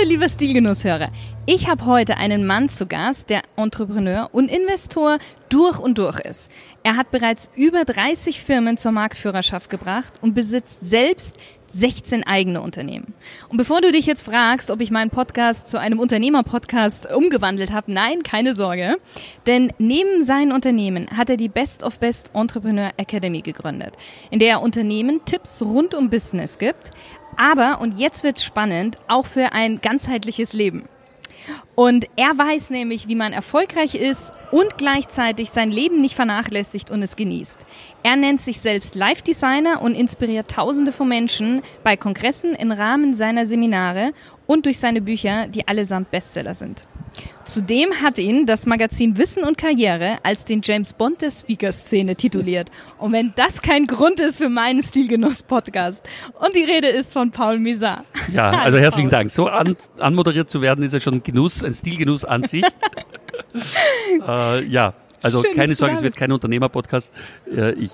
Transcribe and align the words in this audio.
Hallo 0.00 0.08
lieber 0.08 0.30
Stilgenusshörer. 0.30 1.10
Ich 1.44 1.68
habe 1.68 1.84
heute 1.84 2.16
einen 2.16 2.46
Mann 2.46 2.70
zu 2.70 2.86
Gast, 2.86 3.28
der 3.28 3.42
Entrepreneur 3.56 4.30
und 4.32 4.50
Investor 4.50 5.18
durch 5.50 5.78
und 5.78 5.98
durch 5.98 6.18
ist. 6.20 6.50
Er 6.82 6.96
hat 6.96 7.10
bereits 7.10 7.50
über 7.54 7.84
30 7.84 8.40
Firmen 8.40 8.78
zur 8.78 8.92
Marktführerschaft 8.92 9.68
gebracht 9.68 10.14
und 10.22 10.32
besitzt 10.32 10.78
selbst 10.82 11.36
16 11.72 12.24
eigene 12.24 12.60
Unternehmen. 12.60 13.14
Und 13.48 13.56
bevor 13.56 13.80
du 13.80 13.92
dich 13.92 14.06
jetzt 14.06 14.22
fragst, 14.22 14.70
ob 14.70 14.80
ich 14.80 14.90
meinen 14.90 15.10
Podcast 15.10 15.68
zu 15.68 15.78
einem 15.78 15.98
Unternehmer-Podcast 15.98 17.12
umgewandelt 17.12 17.72
habe, 17.72 17.92
nein, 17.92 18.22
keine 18.22 18.54
Sorge. 18.54 18.96
Denn 19.46 19.72
neben 19.78 20.22
seinen 20.22 20.52
Unternehmen 20.52 21.08
hat 21.16 21.30
er 21.30 21.36
die 21.36 21.48
Best 21.48 21.82
of 21.82 21.98
Best 21.98 22.30
Entrepreneur 22.34 22.90
Academy 22.96 23.40
gegründet, 23.40 23.94
in 24.30 24.38
der 24.38 24.50
er 24.50 24.62
Unternehmen 24.62 25.24
Tipps 25.24 25.62
rund 25.62 25.94
um 25.94 26.10
Business 26.10 26.58
gibt, 26.58 26.90
aber, 27.36 27.80
und 27.80 27.98
jetzt 27.98 28.24
wird's 28.24 28.44
spannend, 28.44 28.98
auch 29.08 29.26
für 29.26 29.52
ein 29.52 29.80
ganzheitliches 29.80 30.52
Leben. 30.52 30.88
Und 31.74 32.06
er 32.16 32.36
weiß 32.36 32.70
nämlich, 32.70 33.08
wie 33.08 33.14
man 33.14 33.32
erfolgreich 33.32 33.94
ist 33.94 34.32
und 34.50 34.76
gleichzeitig 34.78 35.50
sein 35.50 35.70
Leben 35.70 36.00
nicht 36.00 36.14
vernachlässigt 36.14 36.90
und 36.90 37.02
es 37.02 37.16
genießt. 37.16 37.58
Er 38.02 38.16
nennt 38.16 38.40
sich 38.40 38.60
selbst 38.60 38.94
Live 38.94 39.22
Designer 39.22 39.82
und 39.82 39.94
inspiriert 39.94 40.50
Tausende 40.50 40.92
von 40.92 41.08
Menschen 41.08 41.62
bei 41.84 41.96
Kongressen 41.96 42.54
im 42.54 42.72
Rahmen 42.72 43.14
seiner 43.14 43.46
Seminare 43.46 44.12
und 44.46 44.66
durch 44.66 44.78
seine 44.78 45.00
Bücher, 45.00 45.46
die 45.46 45.66
allesamt 45.68 46.10
Bestseller 46.10 46.54
sind. 46.54 46.86
Zudem 47.44 47.94
hat 48.02 48.18
ihn 48.18 48.46
das 48.46 48.66
Magazin 48.66 49.18
Wissen 49.18 49.42
und 49.44 49.58
Karriere 49.58 50.18
als 50.22 50.44
den 50.44 50.60
James 50.62 50.92
Bond 50.92 51.20
der 51.20 51.30
Speaker-Szene 51.30 52.14
tituliert. 52.14 52.70
Und 52.98 53.12
wenn 53.12 53.32
das 53.34 53.60
kein 53.62 53.86
Grund 53.86 54.20
ist 54.20 54.38
für 54.38 54.48
meinen 54.48 54.82
Stilgenuss-Podcast. 54.82 56.06
Und 56.38 56.54
die 56.54 56.62
Rede 56.62 56.88
ist 56.88 57.12
von 57.12 57.32
Paul 57.32 57.58
Misar. 57.58 58.04
Ja, 58.32 58.50
also 58.50 58.78
herzlichen 58.78 59.10
Dank. 59.10 59.30
So 59.30 59.48
an, 59.48 59.76
anmoderiert 59.98 60.48
zu 60.48 60.62
werden, 60.62 60.84
ist 60.84 60.92
ja 60.92 61.00
schon 61.00 61.14
ein 61.14 61.22
Genuss, 61.22 61.64
ein 61.64 61.74
Stilgenuss 61.74 62.24
an 62.24 62.44
sich. 62.44 62.64
äh, 64.28 64.64
ja, 64.64 64.94
also 65.22 65.42
Schön, 65.42 65.54
keine 65.54 65.74
Sorge, 65.74 65.96
es 65.96 66.02
wird 66.02 66.16
kein 66.16 66.32
Unternehmer-Podcast. 66.32 67.12
Ich 67.78 67.92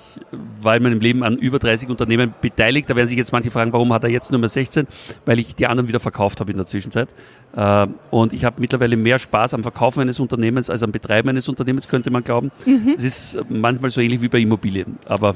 war 0.61 0.77
in 0.77 0.83
meinem 0.83 1.01
Leben 1.01 1.23
an 1.23 1.37
über 1.37 1.59
30 1.59 1.89
Unternehmen 1.89 2.35
beteiligt. 2.41 2.89
Da 2.89 2.97
werden 2.97 3.09
sich 3.09 3.19
jetzt 3.19 3.33
manche 3.33 3.51
fragen, 3.51 3.73
warum 3.73 3.93
hat 3.93 4.05
er 4.05 4.11
jetzt 4.11 4.31
nur 4.31 4.41
mehr 4.41 4.49
16? 4.49 4.87
Weil 5.25 5.39
ich 5.39 5.55
die 5.55 5.67
anderen 5.67 5.89
wieder 5.89 6.01
verkauft 6.01 6.41
habe 6.41 6.53
in 6.53 6.57
der 6.57 6.67
Zwischenzeit. 6.67 7.09
Äh, 7.57 7.87
und 8.11 8.33
ich 8.33 8.45
habe 8.45 8.61
mittlerweile 8.61 8.97
mehr 8.97 9.19
Spaß 9.19 9.55
am 9.55 9.63
Verkaufen 9.63 10.01
eines 10.01 10.21
Unternehmens 10.21 10.71
als 10.71 10.83
am 10.83 10.93
Betreiben 10.93 11.29
eines 11.29 11.49
Unternehmens, 11.49 11.89
könnte 11.89 12.11
man 12.11 12.23
glauben. 12.23 12.51
Mhm. 12.65 12.95
Es 12.97 13.05
ist 13.05 13.39
manchmal 13.49 13.91
so 13.91 14.01
ähnlich 14.01 14.23
wie 14.23 14.29
bei 14.29 14.39
Immobilien. 14.39 14.99
Aber 15.07 15.35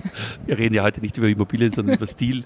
wir 0.46 0.58
reden 0.58 0.74
ja 0.74 0.82
heute 0.82 1.00
nicht 1.00 1.16
über 1.16 1.28
Immobilien, 1.28 1.72
sondern 1.72 1.96
über 1.96 2.06
Stil. 2.06 2.44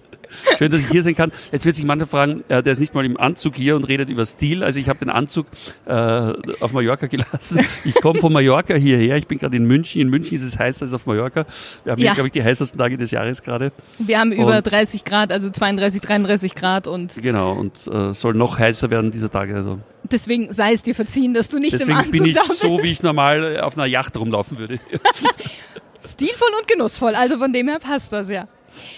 Schön, 0.59 0.71
dass 0.71 0.81
ich 0.81 0.89
hier 0.89 1.03
sein 1.03 1.15
kann. 1.15 1.33
Jetzt 1.53 1.65
wird 1.65 1.75
sich 1.75 1.85
mancher 1.85 2.07
fragen, 2.07 2.43
äh, 2.49 2.63
der 2.63 2.73
ist 2.73 2.81
nicht 2.81 2.95
mal 2.95 3.05
im 3.05 3.19
Anzug 3.19 3.57
hier 3.57 3.77
und 3.77 3.85
redet 3.85 4.09
über 4.09 4.25
Stil. 4.25 4.63
Also 4.63 4.79
ich 4.79 4.89
habe 4.89 4.99
den 4.99 5.11
Anzug 5.11 5.47
auf 5.87 6.73
Mallorca 6.73 7.07
gelassen. 7.07 7.61
Ich 7.85 7.95
komme 7.97 8.21
von 8.21 8.33
Mallorca 8.33 8.75
hierher. 8.75 9.17
Ich 9.17 9.27
bin 9.27 9.39
gerade 9.39 9.57
in 9.57 9.65
München. 9.65 10.01
In 10.01 10.09
München 10.09 10.37
ist 10.37 10.43
es 10.43 10.59
heißer 10.59 10.83
als 10.83 10.93
auf 10.93 11.07
Mallorca. 11.07 11.47
Wir 11.85 11.93
haben 11.93 12.01
ja. 12.01 12.07
hier, 12.07 12.15
glaube 12.15 12.29
ich, 12.29 12.33
die 12.33 12.43
heißesten 12.43 12.79
Tage 12.79 12.97
des 12.97 13.11
Jahres 13.11 13.43
gerade. 13.43 13.73
Wir 13.99 14.19
haben 14.19 14.33
über 14.33 14.59
und 14.59 14.71
30 14.71 15.05
Grad, 15.05 15.33
also 15.33 15.51
32, 15.51 16.01
33 16.01 16.55
Grad 16.55 16.87
und. 16.87 17.15
Genau, 17.23 17.53
und 17.53 17.87
äh, 17.87 18.13
soll 18.13 18.35
noch 18.35 18.59
heißer 18.59 18.91
werden 18.91 19.11
dieser 19.11 19.31
Tage. 19.31 19.55
Also. 19.55 19.79
Deswegen 20.11 20.53
sei 20.53 20.73
es 20.73 20.83
dir 20.83 20.95
verziehen, 20.95 21.35
dass 21.35 21.49
du 21.49 21.59
nicht 21.59 21.75
Deswegen 21.75 21.91
im 21.93 21.97
Anzug 21.97 22.13
bin 22.13 22.25
ich 22.27 22.39
so, 22.39 22.83
wie 22.83 22.93
ich 22.93 23.03
normal 23.03 23.61
auf 23.61 23.77
einer 23.77 23.87
Yacht 23.87 24.17
rumlaufen 24.17 24.59
würde. 24.59 24.79
Stilvoll 26.05 26.51
und 26.59 26.69
genussvoll, 26.69 27.15
also 27.15 27.39
von 27.39 27.53
dem 27.53 27.69
her 27.69 27.79
passt 27.81 28.13
das 28.13 28.31
ja. 28.31 28.47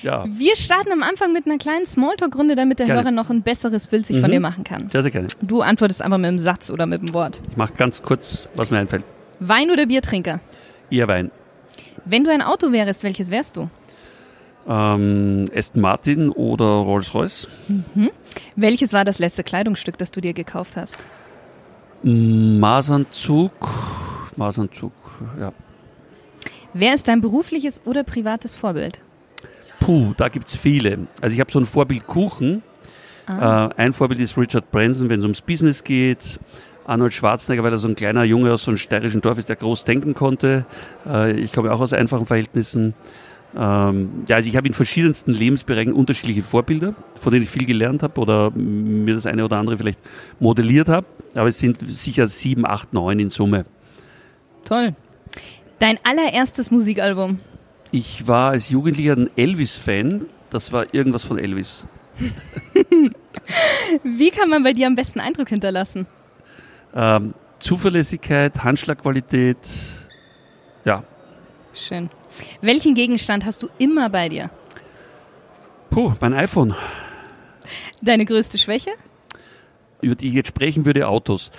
Ja. 0.03 0.25
Wir 0.29 0.57
starten 0.57 0.93
am 0.93 1.03
Anfang 1.03 1.33
mit 1.33 1.47
einer 1.47 1.59
kleinen 1.59 1.87
Smalltalk-Runde, 1.87 2.55
damit 2.55 2.79
der 2.79 2.87
gerne. 2.87 3.03
Hörer 3.03 3.11
noch 3.11 3.31
ein 3.31 3.43
besseres 3.43 3.87
Bild 3.87 4.07
sich 4.07 4.17
mhm. 4.17 4.21
von 4.21 4.31
dir 4.31 4.41
machen 4.41 4.65
kann. 4.65 4.91
Sehr, 4.91 5.03
sehr 5.03 5.11
gerne. 5.11 5.29
Du 5.43 5.63
antwortest 5.63 6.03
einfach 6.03 6.19
mit 6.19 6.27
einem 6.27 6.39
Satz 6.39 6.71
oder 6.71 6.87
mit 6.87 7.01
einem 7.01 7.13
Wort. 7.15 7.41
Ich 7.51 7.57
mache 7.57 7.75
ganz 7.75 8.03
kurz, 8.03 8.49
was 8.55 8.71
mir 8.71 8.79
einfällt. 8.79 9.05
Wein 9.41 9.71
oder 9.71 9.87
Biertrinker? 9.87 10.41
Eher 10.91 11.09
Wein. 11.09 11.31
Wenn 12.05 12.25
du 12.25 12.31
ein 12.31 12.43
Auto 12.43 12.73
wärst, 12.73 13.03
welches 13.05 13.31
wärst 13.31 13.57
du? 13.57 13.69
Ähm, 14.69 15.47
Aston 15.55 15.81
Martin 15.81 16.31
oder 16.31 16.65
Rolls-Royce. 16.65 17.49
Mhm. 17.69 18.11
Welches 18.57 18.93
war 18.93 19.05
das 19.05 19.19
letzte 19.19 19.45
Kleidungsstück, 19.45 19.97
das 19.99 20.11
du 20.11 20.21
dir 20.21 20.33
gekauft 20.33 20.77
hast? 20.77 21.05
Maßanzug. 22.03 23.53
Maßanzug, 24.37 24.93
ja. 25.41 25.53
Wer 26.75 26.95
ist 26.95 27.09
dein 27.09 27.21
berufliches 27.21 27.83
oder 27.87 28.05
privates 28.05 28.55
Vorbild? 28.55 29.01
Puh, 29.89 30.13
da 30.19 30.29
gibt 30.29 30.49
es 30.49 30.55
viele. 30.55 31.07
Also 31.23 31.33
ich 31.33 31.41
habe 31.41 31.51
so 31.51 31.59
ein 31.59 31.65
Vorbild 31.65 32.07
Kuchen. 32.07 32.63
Ah. 33.27 33.71
Äh, 33.79 33.81
ein 33.81 33.95
Vorbild 33.95 34.21
ist 34.21 34.37
Richard 34.37 34.71
Branson, 34.71 35.09
wenn 35.09 35.21
es 35.21 35.25
ums 35.25 35.41
Business 35.41 35.83
geht. 35.83 36.39
Arnold 36.85 37.15
Schwarzenegger, 37.15 37.63
weil 37.63 37.73
er 37.73 37.79
so 37.79 37.89
ein 37.89 37.97
kleiner 37.97 38.23
Junge 38.25 38.53
aus 38.53 38.65
so 38.65 38.71
einem 38.71 38.77
steirischen 38.77 39.23
Dorf 39.23 39.39
ist, 39.39 39.49
der 39.49 39.57
groß 39.57 39.85
denken 39.85 40.13
konnte. 40.13 40.67
Äh, 41.07 41.41
ich 41.41 41.55
komme 41.55 41.73
auch 41.73 41.81
aus 41.81 41.95
einfachen 41.95 42.27
Verhältnissen. 42.27 42.93
Ähm, 43.57 44.25
ja, 44.29 44.37
also 44.37 44.47
ich 44.51 44.59
habe 44.59 44.67
in 44.67 44.75
verschiedensten 44.75 45.33
Lebensbereichen 45.33 45.95
unterschiedliche 45.95 46.43
Vorbilder, 46.43 46.95
von 47.19 47.33
denen 47.33 47.45
ich 47.45 47.51
viel 47.51 47.65
gelernt 47.65 48.03
habe 48.03 48.21
oder 48.21 48.51
mir 48.51 49.15
das 49.15 49.25
eine 49.25 49.43
oder 49.43 49.57
andere 49.57 49.79
vielleicht 49.79 50.01
modelliert 50.39 50.89
habe. 50.89 51.07
Aber 51.35 51.49
es 51.49 51.59
sind 51.59 51.79
sicher 51.79 52.27
sieben, 52.27 52.67
acht, 52.67 52.93
neun 52.93 53.19
in 53.21 53.31
Summe. 53.31 53.65
Toll. 54.67 54.95
Dein 55.79 55.99
allererstes 56.05 56.71
Musikalbum? 56.71 57.41
Ich 57.91 58.27
war 58.27 58.51
als 58.51 58.69
Jugendlicher 58.69 59.15
ein 59.15 59.31
Elvis-Fan. 59.37 60.27
Das 60.51 60.73
war 60.73 60.93
irgendwas 60.95 61.25
von 61.25 61.39
Elvis. 61.39 61.85
Wie 64.03 64.31
kann 64.31 64.51
man 64.51 64.63
bei 64.63 64.73
dir 64.73 64.87
am 64.87 64.95
besten 64.95 65.21
Eindruck 65.21 65.49
hinterlassen? 65.49 66.07
Ähm, 66.95 67.35
Zuverlässigkeit, 67.61 68.63
Handschlagqualität, 68.63 69.59
ja. 70.85 71.03
Schön. 71.75 72.11
Welchen 72.61 72.95
Gegenstand 72.95 73.45
hast 73.45 73.63
du 73.63 73.69
immer 73.79 74.09
bei 74.11 74.29
dir? 74.29 74.51
Puh, 75.91 76.13
mein 76.21 76.35
iPhone. 76.35 76.75
Deine 78.01 78.25
größte 78.25 78.59
Schwäche? 78.59 78.91
Über 80.01 80.15
die 80.15 80.29
ich 80.29 80.35
jetzt 80.35 80.49
sprechen 80.49 80.85
würde, 80.85 81.09
Autos. 81.09 81.51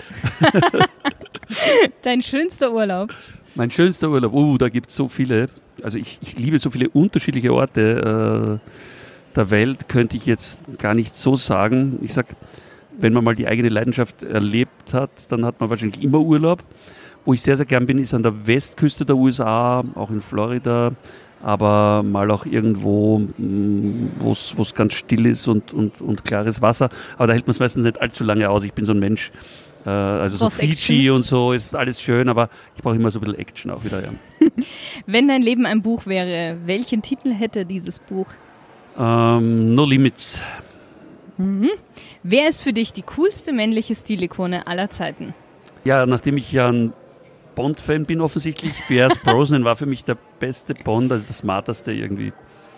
Dein 2.01 2.21
schönster 2.21 2.71
Urlaub? 2.71 3.13
Mein 3.55 3.71
schönster 3.71 4.09
Urlaub, 4.09 4.33
uh, 4.33 4.57
da 4.57 4.69
gibt 4.69 4.89
es 4.89 4.95
so 4.95 5.07
viele. 5.07 5.47
Also 5.83 5.97
ich, 5.97 6.19
ich, 6.21 6.37
liebe 6.37 6.59
so 6.59 6.69
viele 6.69 6.89
unterschiedliche 6.89 7.53
Orte 7.53 8.59
äh, 8.61 9.35
der 9.35 9.49
Welt, 9.49 9.89
könnte 9.89 10.17
ich 10.17 10.25
jetzt 10.25 10.61
gar 10.77 10.93
nicht 10.93 11.15
so 11.15 11.35
sagen. 11.35 11.99
Ich 12.01 12.13
sag, 12.13 12.27
wenn 12.99 13.13
man 13.13 13.23
mal 13.23 13.35
die 13.35 13.47
eigene 13.47 13.69
Leidenschaft 13.69 14.23
erlebt 14.23 14.93
hat, 14.93 15.09
dann 15.29 15.45
hat 15.45 15.59
man 15.59 15.69
wahrscheinlich 15.69 16.03
immer 16.03 16.19
Urlaub. 16.19 16.63
Wo 17.25 17.33
ich 17.33 17.41
sehr, 17.41 17.57
sehr 17.57 17.65
gern 17.65 17.85
bin, 17.85 17.97
ist 17.97 18.13
an 18.13 18.23
der 18.23 18.47
Westküste 18.47 19.05
der 19.05 19.15
USA, 19.15 19.83
auch 19.95 20.09
in 20.09 20.21
Florida, 20.21 20.93
aber 21.41 22.03
mal 22.03 22.31
auch 22.31 22.45
irgendwo, 22.45 23.19
mm, 23.19 24.11
wo 24.19 24.31
es 24.31 24.73
ganz 24.73 24.93
still 24.93 25.25
ist 25.25 25.47
und, 25.47 25.73
und, 25.73 26.01
und 26.01 26.25
klares 26.25 26.61
Wasser. 26.61 26.89
Aber 27.17 27.27
da 27.27 27.33
hält 27.33 27.47
man 27.47 27.51
es 27.51 27.59
meistens 27.59 27.83
nicht 27.83 28.01
allzu 28.01 28.23
lange 28.23 28.49
aus. 28.49 28.63
Ich 28.63 28.73
bin 28.73 28.85
so 28.85 28.93
ein 28.93 28.99
Mensch, 28.99 29.31
äh, 29.85 29.89
also 29.89 30.37
so 30.37 30.49
Fiji 30.49 30.71
Action? 31.05 31.15
und 31.15 31.23
so 31.23 31.53
ist 31.53 31.75
alles 31.75 32.01
schön, 32.01 32.29
aber 32.29 32.49
ich 32.75 32.81
brauche 32.81 32.95
immer 32.95 33.11
so 33.11 33.19
ein 33.19 33.21
bisschen 33.21 33.39
Action 33.39 33.71
auch 33.71 33.83
wieder. 33.83 34.03
Ja. 34.03 34.09
Wenn 35.05 35.27
dein 35.27 35.41
Leben 35.41 35.65
ein 35.65 35.81
Buch 35.81 36.05
wäre, 36.05 36.57
welchen 36.65 37.01
Titel 37.01 37.33
hätte 37.33 37.65
dieses 37.65 37.99
Buch? 37.99 38.27
Ähm, 38.97 39.73
no 39.75 39.85
Limits. 39.85 40.39
Mhm. 41.37 41.69
Wer 42.23 42.49
ist 42.49 42.61
für 42.61 42.73
dich 42.73 42.91
die 42.91 43.03
coolste 43.03 43.53
männliche 43.53 43.95
Stilikone 43.95 44.67
aller 44.67 44.89
Zeiten? 44.89 45.33
Ja, 45.85 46.05
nachdem 46.05 46.37
ich 46.37 46.51
ja 46.51 46.67
ein 46.69 46.93
Bond-Fan 47.55 48.05
bin 48.05 48.21
offensichtlich. 48.21 48.73
Pierce 48.87 49.17
Brosnan 49.23 49.63
war 49.63 49.75
für 49.75 49.85
mich 49.85 50.03
der 50.03 50.17
beste 50.39 50.73
Bond, 50.73 51.11
also 51.11 51.25
der 51.25 51.33
smarteste 51.33 51.91
irgendwie. 51.91 52.33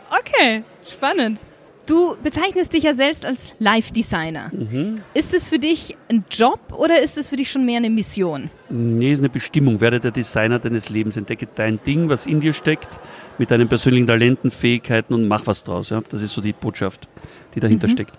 Okay, 0.09 0.63
spannend. 0.86 1.39
Du 1.86 2.16
bezeichnest 2.22 2.74
dich 2.74 2.83
ja 2.83 2.94
selbst 2.94 3.25
als 3.25 3.54
Live-Designer. 3.60 4.51
Mhm. 4.54 5.01
Ist 5.13 5.33
es 5.33 5.48
für 5.48 5.60
dich 5.60 5.98
ein 6.10 6.24
Job 6.30 6.60
oder 6.78 7.01
ist 7.01 7.18
es 7.18 7.30
für 7.30 7.36
dich 7.36 7.50
schon 7.50 7.66
mehr 7.66 7.78
eine 7.78 7.89
Mission? 7.89 8.50
Nee, 8.69 9.12
ist 9.12 9.19
eine 9.19 9.30
Bestimmung. 9.30 9.81
Werde 9.81 10.00
der 10.00 10.12
Designer 10.12 10.60
deines 10.60 10.89
Lebens. 10.89 11.18
Entdecke 11.18 11.48
dein 11.54 11.83
Ding, 11.83 12.07
was 12.07 12.25
in 12.25 12.39
dir 12.39 12.54
steckt, 12.54 13.00
mit 13.38 13.51
deinen 13.51 13.68
persönlichen 13.68 14.07
Talenten, 14.07 14.51
Fähigkeiten 14.51 15.13
und 15.13 15.28
mach 15.28 15.48
was 15.48 15.63
draus. 15.63 15.89
Ja? 15.89 16.01
Das 16.10 16.22
ist 16.22 16.33
so 16.33 16.42
die 16.42 16.54
Botschaft, 16.54 17.10
die 17.56 17.60
dahinter 17.60 17.88
mhm. 17.88 17.92
steckt. 17.92 18.13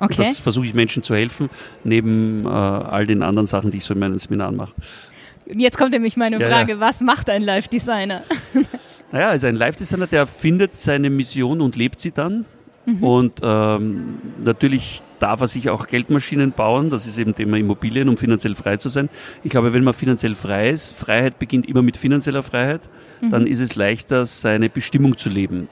Okay. 0.00 0.16
Das 0.18 0.38
versuche 0.40 0.66
ich 0.66 0.74
Menschen 0.74 1.04
zu 1.04 1.14
helfen, 1.14 1.48
neben 1.84 2.44
äh, 2.44 2.48
all 2.48 3.06
den 3.06 3.22
anderen 3.22 3.46
Sachen, 3.46 3.70
die 3.70 3.78
ich 3.78 3.84
so 3.84 3.94
in 3.94 4.00
meinen 4.00 4.18
Seminaren 4.18 4.56
mache. 4.56 4.74
Jetzt 5.46 5.78
kommt 5.78 5.92
nämlich 5.92 6.16
meine 6.16 6.40
ja, 6.40 6.48
Frage, 6.48 6.72
ja. 6.72 6.80
was 6.80 7.00
macht 7.00 7.30
ein 7.30 7.42
Live-Designer? 7.42 8.22
Naja, 9.12 9.28
also 9.28 9.46
ein 9.46 9.54
Live-Designer, 9.54 10.08
der 10.08 10.26
findet 10.26 10.74
seine 10.74 11.10
Mission 11.10 11.60
und 11.60 11.76
lebt 11.76 12.00
sie 12.00 12.10
dann. 12.10 12.46
Mhm. 12.86 13.02
Und 13.02 13.40
ähm, 13.42 14.18
natürlich 14.42 15.02
darf 15.18 15.40
er 15.40 15.46
sich 15.46 15.70
auch 15.70 15.86
Geldmaschinen 15.86 16.52
bauen. 16.52 16.90
Das 16.90 17.06
ist 17.06 17.18
eben 17.18 17.34
Thema 17.34 17.56
Immobilien, 17.56 18.08
um 18.08 18.16
finanziell 18.16 18.54
frei 18.54 18.76
zu 18.76 18.88
sein. 18.88 19.08
Ich 19.42 19.50
glaube, 19.50 19.72
wenn 19.72 19.84
man 19.84 19.94
finanziell 19.94 20.34
frei 20.34 20.70
ist, 20.70 20.96
Freiheit 20.96 21.38
beginnt 21.38 21.66
immer 21.66 21.82
mit 21.82 21.96
finanzieller 21.96 22.42
Freiheit, 22.42 22.82
mhm. 23.20 23.30
dann 23.30 23.46
ist 23.46 23.60
es 23.60 23.74
leichter, 23.74 24.26
seine 24.26 24.68
Bestimmung 24.68 25.16
zu 25.16 25.30
leben. 25.30 25.68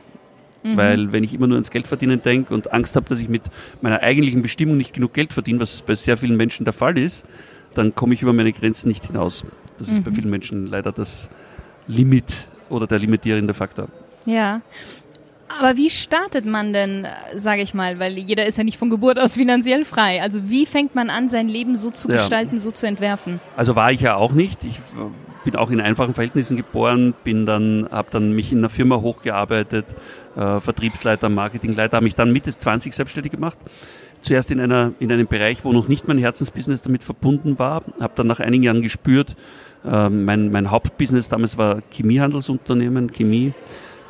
Mhm. 0.63 0.77
Weil 0.77 1.13
wenn 1.13 1.25
ich 1.25 1.35
immer 1.35 1.47
nur 1.47 1.57
ans 1.57 1.71
Geld 1.71 1.87
verdienen 1.87 2.23
denke 2.23 2.55
und 2.55 2.73
Angst 2.73 2.97
habe, 2.97 3.07
dass 3.09 3.21
ich 3.21 3.29
mit 3.29 3.43
meiner 3.81 4.01
eigentlichen 4.01 4.43
Bestimmung 4.43 4.77
nicht 4.77 4.95
genug 4.95 5.13
Geld 5.13 5.33
verdiene, 5.33 5.61
was 5.61 5.83
bei 5.83 5.95
sehr 5.95 6.17
vielen 6.17 6.37
Menschen 6.37 6.65
der 6.65 6.73
Fall 6.73 6.97
ist, 6.97 7.25
dann 7.75 7.95
komme 7.95 8.15
ich 8.15 8.23
über 8.23 8.33
meine 8.33 8.53
Grenzen 8.53 8.89
nicht 8.89 9.07
hinaus. 9.07 9.45
Das 9.79 9.89
ist 9.89 10.05
bei 10.05 10.11
mhm. 10.11 10.15
vielen 10.15 10.31
Menschen 10.31 10.67
leider 10.67 10.93
das 10.93 11.29
Limit 11.89 12.49
oder 12.69 12.87
der 12.87 12.99
limitierende 12.99 13.55
Faktor. 13.55 13.89
Ja. 14.25 14.61
Aber 15.59 15.77
wie 15.77 15.91
startet 15.91 16.45
man 16.45 16.73
denn, 16.73 17.07
sage 17.35 17.63
ich 17.63 17.75
mal, 17.75 17.99
weil 17.99 18.19
jeder 18.19 18.47
ist 18.47 18.59
ja 18.59 18.65
nicht 18.65 18.79
von 18.79 18.91
Geburt 18.91 19.19
aus 19.19 19.35
finanziell 19.35 19.85
frei. 19.85 20.23
Also 20.23 20.49
wie 20.51 20.67
fängt 20.67 20.95
man 20.95 21.11
an, 21.11 21.29
sein 21.29 21.49
Leben 21.49 21.77
so 21.77 21.91
zu 21.91 22.09
ja. 22.09 22.17
gestalten, 22.17 22.59
so 22.59 22.71
zu 22.71 22.87
entwerfen? 22.87 23.41
Also 23.57 23.77
war 23.77 23.93
ich 23.93 24.01
ja 24.01 24.17
auch 24.17 24.33
nicht. 24.33 24.65
Ich 24.65 24.81
bin 25.45 25.57
auch 25.57 25.71
in 25.71 25.81
einfachen 25.81 26.15
Verhältnissen 26.15 26.57
geboren, 26.57 27.15
bin 27.25 27.47
dann, 27.47 27.89
habe 27.91 28.09
dann 28.11 28.33
mich 28.33 28.53
in 28.53 28.59
einer 28.59 28.69
Firma 28.69 28.97
hochgearbeitet, 29.01 29.87
äh, 30.37 30.61
Vertriebsleiter, 30.61 31.29
Marketingleiter, 31.29 31.97
habe 31.97 32.05
mich 32.05 32.15
dann 32.15 32.33
Mitte 32.33 32.57
20 32.57 32.95
selbstständig 32.95 33.33
gemacht. 33.33 33.59
Zuerst 34.21 34.53
in, 34.53 34.61
einer, 34.61 34.93
in 35.01 35.11
einem 35.11 35.27
Bereich, 35.27 35.65
wo 35.65 35.73
noch 35.73 35.89
nicht 35.89 36.07
mein 36.07 36.19
Herzensbusiness 36.19 36.81
damit 36.83 37.03
verbunden 37.03 37.59
war, 37.59 37.83
habe 38.01 38.13
dann 38.15 38.29
nach 38.29 38.39
einigen 38.39 38.63
Jahren 38.63 38.83
gespürt, 38.83 39.35
äh, 39.85 40.09
mein, 40.09 40.51
mein 40.51 40.71
Hauptbusiness 40.71 41.29
damals 41.29 41.59
war 41.59 41.83
Chemiehandelsunternehmen, 41.91 43.13
Chemie. 43.13 43.53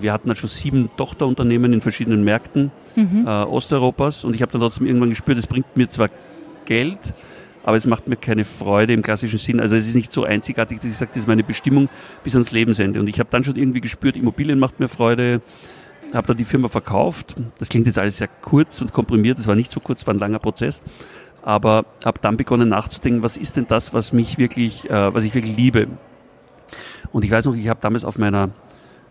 Wir 0.02 0.12
hatten 0.12 0.28
dann 0.28 0.36
schon 0.36 0.48
sieben 0.48 0.90
Tochterunternehmen 0.96 1.72
in 1.72 1.80
verschiedenen 1.80 2.24
Märkten 2.24 2.70
mhm. 2.96 3.26
äh, 3.26 3.30
Osteuropas 3.30 4.24
und 4.24 4.34
ich 4.34 4.42
habe 4.42 4.52
dann 4.52 4.60
trotzdem 4.60 4.86
irgendwann 4.86 5.10
gespürt, 5.10 5.38
es 5.38 5.46
bringt 5.46 5.76
mir 5.76 5.88
zwar 5.88 6.10
Geld, 6.64 7.14
aber 7.64 7.76
es 7.76 7.86
macht 7.86 8.08
mir 8.08 8.16
keine 8.16 8.44
Freude 8.44 8.92
im 8.92 9.02
klassischen 9.02 9.38
Sinn. 9.38 9.60
Also 9.60 9.76
es 9.76 9.86
ist 9.86 9.94
nicht 9.94 10.12
so 10.12 10.24
einzigartig, 10.24 10.78
dass 10.78 10.86
ich 10.86 10.96
sage, 10.96 11.10
das 11.14 11.22
ist 11.22 11.28
meine 11.28 11.44
Bestimmung 11.44 11.88
bis 12.24 12.34
ans 12.34 12.50
Lebensende. 12.50 12.98
Und 12.98 13.08
ich 13.08 13.20
habe 13.20 13.30
dann 13.30 13.44
schon 13.44 13.56
irgendwie 13.56 13.80
gespürt, 13.80 14.16
Immobilien 14.16 14.58
macht 14.58 14.80
mir 14.80 14.88
Freude, 14.88 15.40
habe 16.12 16.26
dann 16.26 16.36
die 16.36 16.44
Firma 16.44 16.68
verkauft. 16.68 17.36
Das 17.58 17.68
klingt 17.68 17.86
jetzt 17.86 17.98
alles 17.98 18.18
sehr 18.18 18.28
kurz 18.28 18.80
und 18.80 18.92
komprimiert, 18.92 19.38
das 19.38 19.46
war 19.46 19.54
nicht 19.54 19.70
so 19.70 19.80
kurz, 19.80 20.06
war 20.06 20.14
ein 20.14 20.18
langer 20.18 20.40
Prozess. 20.40 20.82
Aber 21.42 21.86
habe 22.04 22.18
dann 22.20 22.36
begonnen 22.36 22.68
nachzudenken, 22.68 23.22
was 23.22 23.36
ist 23.36 23.56
denn 23.56 23.66
das, 23.68 23.94
was 23.94 24.12
mich 24.12 24.38
wirklich, 24.38 24.88
äh, 24.90 25.14
was 25.14 25.24
ich 25.24 25.34
wirklich 25.34 25.56
liebe. 25.56 25.88
Und 27.12 27.24
ich 27.24 27.30
weiß 27.30 27.46
noch, 27.46 27.54
ich 27.54 27.68
habe 27.68 27.80
damals 27.80 28.04
auf 28.04 28.18
meiner 28.18 28.50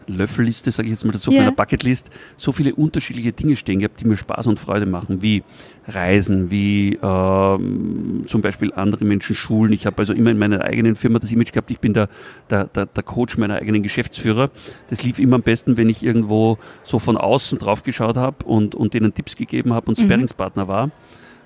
Löffelliste, 0.08 0.72
sage 0.72 0.88
ich 0.88 0.94
jetzt 0.94 1.06
mal 1.06 1.12
dazu, 1.12 1.30
auf 1.30 1.34
yeah. 1.34 1.44
meiner 1.44 1.56
Bucketlist, 1.56 2.10
so 2.38 2.52
viele 2.52 2.76
unterschiedliche 2.76 3.32
Dinge 3.32 3.56
stehen 3.56 3.80
gehabt, 3.80 4.00
die 4.00 4.06
mir 4.06 4.18
Spaß 4.18 4.48
und 4.48 4.60
Freude 4.60 4.86
machen, 4.86 5.22
wie 5.22 5.44
Reisen, 5.88 6.52
wie 6.52 7.00
ähm, 7.02 8.26
zum 8.28 8.42
Beispiel 8.42 8.74
andere 8.74 9.06
Menschen 9.06 9.36
schulen. 9.36 9.74
Ich 9.74 9.86
habe 9.86 10.00
also 10.00 10.14
immer 10.14 10.32
in 10.32 10.38
meiner 10.38 10.62
eigenen 10.62 10.96
Firma 10.96 11.20
das 11.20 11.32
Image 11.32 11.52
gehabt, 11.52 11.72
ich 11.72 11.80
bin 11.80 11.94
der, 11.94 12.10
der, 12.50 12.66
der, 12.66 12.86
der 12.86 13.04
Coach 13.04 13.38
meiner 13.38 13.56
eigenen 13.56 13.84
Geschäftsführer. 13.84 14.52
Das 14.90 15.04
lief 15.04 15.20
immer 15.20 15.36
am 15.36 15.44
besten, 15.44 15.78
wenn 15.78 15.90
ich 15.90 16.04
irgendwo 16.04 16.58
so 16.84 17.00
von 17.00 17.18
außen 17.18 17.60
drauf 17.60 17.84
geschaut 17.84 18.18
habe 18.18 18.46
und, 18.46 18.76
und 18.76 18.94
denen 18.94 19.14
Tipps 19.14 19.36
gegeben 19.36 19.74
habe 19.74 19.90
und 19.90 20.00
mhm. 20.00 20.06
Sparringspartner 20.06 20.68
war 20.68 20.92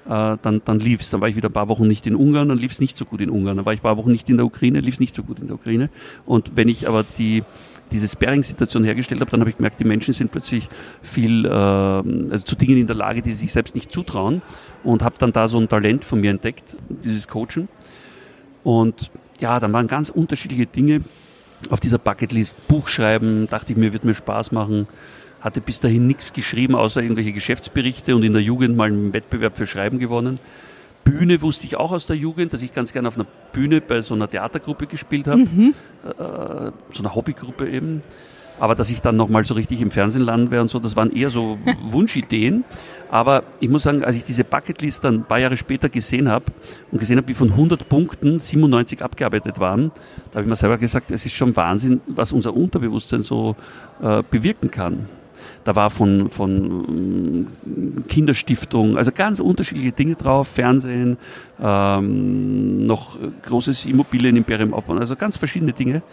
äh, 0.05 0.37
dann, 0.41 0.61
dann 0.63 0.79
lief 0.79 1.01
es. 1.01 1.09
Dann 1.09 1.21
war 1.21 1.29
ich 1.29 1.35
wieder 1.35 1.49
ein 1.49 1.53
paar 1.53 1.67
Wochen 1.67 1.87
nicht 1.87 2.07
in 2.07 2.15
Ungarn, 2.15 2.49
dann 2.49 2.57
lief 2.57 2.73
es 2.73 2.79
nicht 2.79 2.97
so 2.97 3.05
gut 3.05 3.21
in 3.21 3.29
Ungarn. 3.29 3.57
Dann 3.57 3.65
war 3.65 3.73
ich 3.73 3.79
ein 3.79 3.83
paar 3.83 3.97
Wochen 3.97 4.11
nicht 4.11 4.29
in 4.29 4.37
der 4.37 4.45
Ukraine, 4.45 4.79
lief 4.79 4.95
es 4.95 4.99
nicht 4.99 5.15
so 5.15 5.23
gut 5.23 5.39
in 5.39 5.47
der 5.47 5.55
Ukraine. 5.55 5.89
Und 6.25 6.51
wenn 6.55 6.69
ich 6.69 6.87
aber 6.87 7.03
die, 7.17 7.43
diese 7.95 8.07
Sparring-Situation 8.07 8.83
hergestellt 8.83 9.21
habe, 9.21 9.31
dann 9.31 9.39
habe 9.39 9.49
ich 9.49 9.57
gemerkt, 9.57 9.79
die 9.79 9.85
Menschen 9.85 10.13
sind 10.13 10.31
plötzlich 10.31 10.67
viel 11.01 11.45
äh, 11.45 11.49
also 11.49 12.43
zu 12.43 12.55
Dingen 12.55 12.77
in 12.77 12.87
der 12.87 12.95
Lage, 12.95 13.21
die 13.21 13.31
sie 13.31 13.45
sich 13.45 13.53
selbst 13.53 13.73
nicht 13.73 13.91
zutrauen 13.91 14.41
und 14.83 15.01
habe 15.01 15.15
dann 15.17 15.31
da 15.31 15.47
so 15.47 15.57
ein 15.57 15.69
Talent 15.69 16.03
von 16.03 16.19
mir 16.19 16.31
entdeckt, 16.31 16.75
dieses 16.89 17.27
Coachen. 17.27 17.69
Und 18.63 19.11
ja, 19.39 19.59
dann 19.59 19.71
waren 19.73 19.87
ganz 19.87 20.09
unterschiedliche 20.09 20.65
Dinge 20.65 21.01
auf 21.69 21.79
dieser 21.79 21.97
Bucketlist. 21.97 22.67
Buch 22.67 22.89
schreiben, 22.89 23.47
dachte 23.47 23.71
ich 23.71 23.77
mir, 23.77 23.93
wird 23.93 24.03
mir 24.03 24.13
Spaß 24.13 24.51
machen. 24.51 24.87
Hatte 25.39 25.61
bis 25.61 25.79
dahin 25.79 26.07
nichts 26.07 26.33
geschrieben, 26.33 26.75
außer 26.75 27.01
irgendwelche 27.01 27.31
Geschäftsberichte 27.31 28.15
und 28.15 28.23
in 28.23 28.33
der 28.33 28.41
Jugend 28.41 28.75
mal 28.75 28.87
einen 28.87 29.13
Wettbewerb 29.13 29.55
für 29.57 29.67
Schreiben 29.67 29.99
gewonnen. 29.99 30.39
Bühne 31.05 31.41
wusste 31.41 31.65
ich 31.65 31.77
auch 31.77 31.93
aus 31.93 32.07
der 32.07 32.17
Jugend, 32.17 32.51
dass 32.51 32.61
ich 32.61 32.73
ganz 32.73 32.91
gerne 32.91 33.07
auf 33.07 33.15
einer 33.15 33.27
Bühne 33.53 33.79
bei 33.79 34.01
so 34.01 34.15
einer 34.15 34.29
Theatergruppe 34.29 34.87
gespielt 34.87 35.27
habe, 35.27 35.37
mhm. 35.37 35.73
äh, 36.03 36.71
so 36.91 36.99
einer 36.99 37.15
Hobbygruppe 37.15 37.69
eben. 37.69 38.03
Aber 38.59 38.73
dass 38.73 38.89
ich 38.89 39.01
dann 39.01 39.15
nochmal 39.15 39.45
so 39.45 39.53
richtig 39.53 39.81
im 39.81 39.91
Fernsehen 39.91 40.23
landen 40.23 40.49
wäre 40.49 40.61
und 40.61 40.69
so, 40.69 40.79
das 40.79 40.95
waren 40.95 41.15
eher 41.15 41.29
so 41.29 41.57
Wunschideen. 41.83 42.63
Aber 43.11 43.43
ich 43.59 43.69
muss 43.69 43.83
sagen, 43.83 44.03
als 44.03 44.15
ich 44.15 44.23
diese 44.23 44.43
Bucketlist 44.43 45.03
dann 45.03 45.15
ein 45.15 45.23
paar 45.25 45.39
Jahre 45.39 45.57
später 45.57 45.89
gesehen 45.89 46.29
habe 46.29 46.45
und 46.91 46.97
gesehen 46.97 47.17
habe, 47.17 47.27
wie 47.27 47.33
von 47.33 47.51
100 47.51 47.87
Punkten 47.87 48.39
97 48.39 49.03
abgearbeitet 49.03 49.59
waren, 49.59 49.91
da 50.31 50.37
habe 50.37 50.43
ich 50.43 50.49
mir 50.49 50.55
selber 50.55 50.77
gesagt, 50.77 51.11
es 51.11 51.25
ist 51.25 51.35
schon 51.35 51.55
Wahnsinn, 51.55 52.01
was 52.07 52.31
unser 52.31 52.55
Unterbewusstsein 52.55 53.21
so 53.21 53.55
äh, 54.01 54.23
bewirken 54.29 54.71
kann. 54.71 55.07
Da 55.65 55.75
war 55.75 55.89
von, 55.89 56.29
von 56.29 57.41
mm, 57.41 58.07
Kinderstiftung, 58.07 58.97
also 58.97 59.11
ganz 59.11 59.39
unterschiedliche 59.39 59.91
Dinge 59.91 60.15
drauf, 60.15 60.47
Fernsehen, 60.47 61.17
ähm, 61.61 62.85
noch 62.85 63.17
großes 63.41 63.85
Immobilienimperium 63.85 64.73
aufbauen, 64.73 64.99
also 64.99 65.15
ganz 65.15 65.37
verschiedene 65.37 65.73
Dinge 65.73 66.03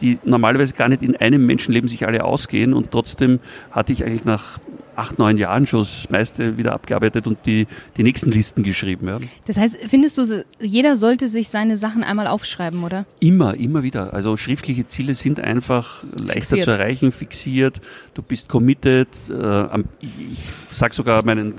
die 0.00 0.18
normalerweise 0.24 0.74
gar 0.74 0.88
nicht 0.88 1.02
in 1.02 1.16
einem 1.16 1.46
Menschenleben 1.46 1.88
sich 1.88 2.06
alle 2.06 2.24
ausgehen. 2.24 2.74
Und 2.74 2.90
trotzdem 2.90 3.40
hatte 3.70 3.92
ich 3.92 4.04
eigentlich 4.04 4.24
nach 4.24 4.58
acht, 4.96 5.18
neun 5.18 5.38
Jahren 5.38 5.66
schon 5.66 5.80
das 5.80 6.08
meiste 6.10 6.56
wieder 6.56 6.72
abgearbeitet 6.72 7.26
und 7.26 7.38
die, 7.46 7.66
die 7.96 8.02
nächsten 8.02 8.30
Listen 8.30 8.62
geschrieben. 8.62 9.08
Ja. 9.08 9.18
Das 9.46 9.56
heißt, 9.56 9.78
findest 9.86 10.18
du, 10.18 10.44
jeder 10.60 10.96
sollte 10.96 11.28
sich 11.28 11.48
seine 11.48 11.76
Sachen 11.76 12.04
einmal 12.04 12.26
aufschreiben, 12.26 12.84
oder? 12.84 13.06
Immer, 13.20 13.54
immer 13.54 13.82
wieder. 13.82 14.14
Also 14.14 14.36
schriftliche 14.36 14.86
Ziele 14.86 15.14
sind 15.14 15.40
einfach 15.40 16.04
leichter 16.12 16.32
fixiert. 16.34 16.64
zu 16.64 16.70
erreichen, 16.70 17.12
fixiert. 17.12 17.80
Du 18.14 18.22
bist 18.22 18.48
committed. 18.48 19.08
Äh, 19.30 19.78
ich, 20.00 20.10
ich 20.32 20.38
sage 20.72 20.94
sogar 20.94 21.24
meinen 21.24 21.54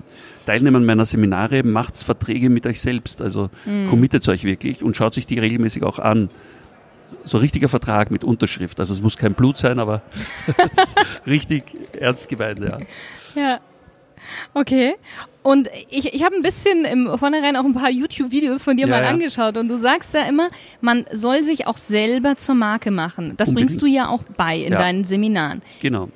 Teilnehmern 0.45 0.85
meiner 0.85 1.05
Seminare, 1.05 1.63
macht's 1.63 2.03
Verträge 2.03 2.49
mit 2.49 2.67
euch 2.67 2.79
selbst. 2.79 3.21
Also 3.21 3.49
mm. 3.65 3.87
committet 3.87 4.27
euch 4.29 4.43
wirklich 4.43 4.83
und 4.83 4.95
schaut 4.95 5.15
sich 5.15 5.25
die 5.25 5.39
regelmäßig 5.39 5.83
auch 5.83 5.99
an 5.99 6.29
so 7.23 7.37
richtiger 7.37 7.67
Vertrag 7.67 8.11
mit 8.11 8.23
Unterschrift. 8.23 8.79
Also 8.79 8.93
es 8.93 9.01
muss 9.01 9.17
kein 9.17 9.33
Blut 9.33 9.57
sein, 9.57 9.79
aber 9.79 10.01
richtig 11.27 11.63
ernst 11.99 12.29
gemeint, 12.29 12.59
ja. 12.59 12.77
Ja. 13.35 13.59
Okay. 14.53 14.95
Und 15.43 15.69
ich, 15.89 16.13
ich 16.13 16.23
habe 16.23 16.35
ein 16.35 16.41
bisschen 16.41 16.85
im 16.85 17.17
Vornherein 17.17 17.55
auch 17.55 17.65
ein 17.65 17.73
paar 17.73 17.91
YouTube-Videos 17.91 18.63
von 18.63 18.77
dir 18.77 18.87
ja, 18.87 18.95
mal 18.95 19.03
ja. 19.03 19.09
angeschaut 19.09 19.57
und 19.57 19.67
du 19.67 19.77
sagst 19.77 20.13
ja 20.15 20.21
immer, 20.21 20.49
man 20.81 21.05
soll 21.11 21.43
sich 21.43 21.67
auch 21.67 21.77
selber 21.77 22.35
zur 22.35 22.55
Marke 22.55 22.89
machen. 22.89 23.35
Das 23.37 23.49
Unbedingt. 23.49 23.69
bringst 23.69 23.81
du 23.81 23.85
ja 23.85 24.07
auch 24.07 24.23
bei 24.37 24.57
in 24.57 24.73
ja. 24.73 24.79
deinen 24.79 25.03
Seminaren. 25.03 25.61
Genau. 25.81 26.09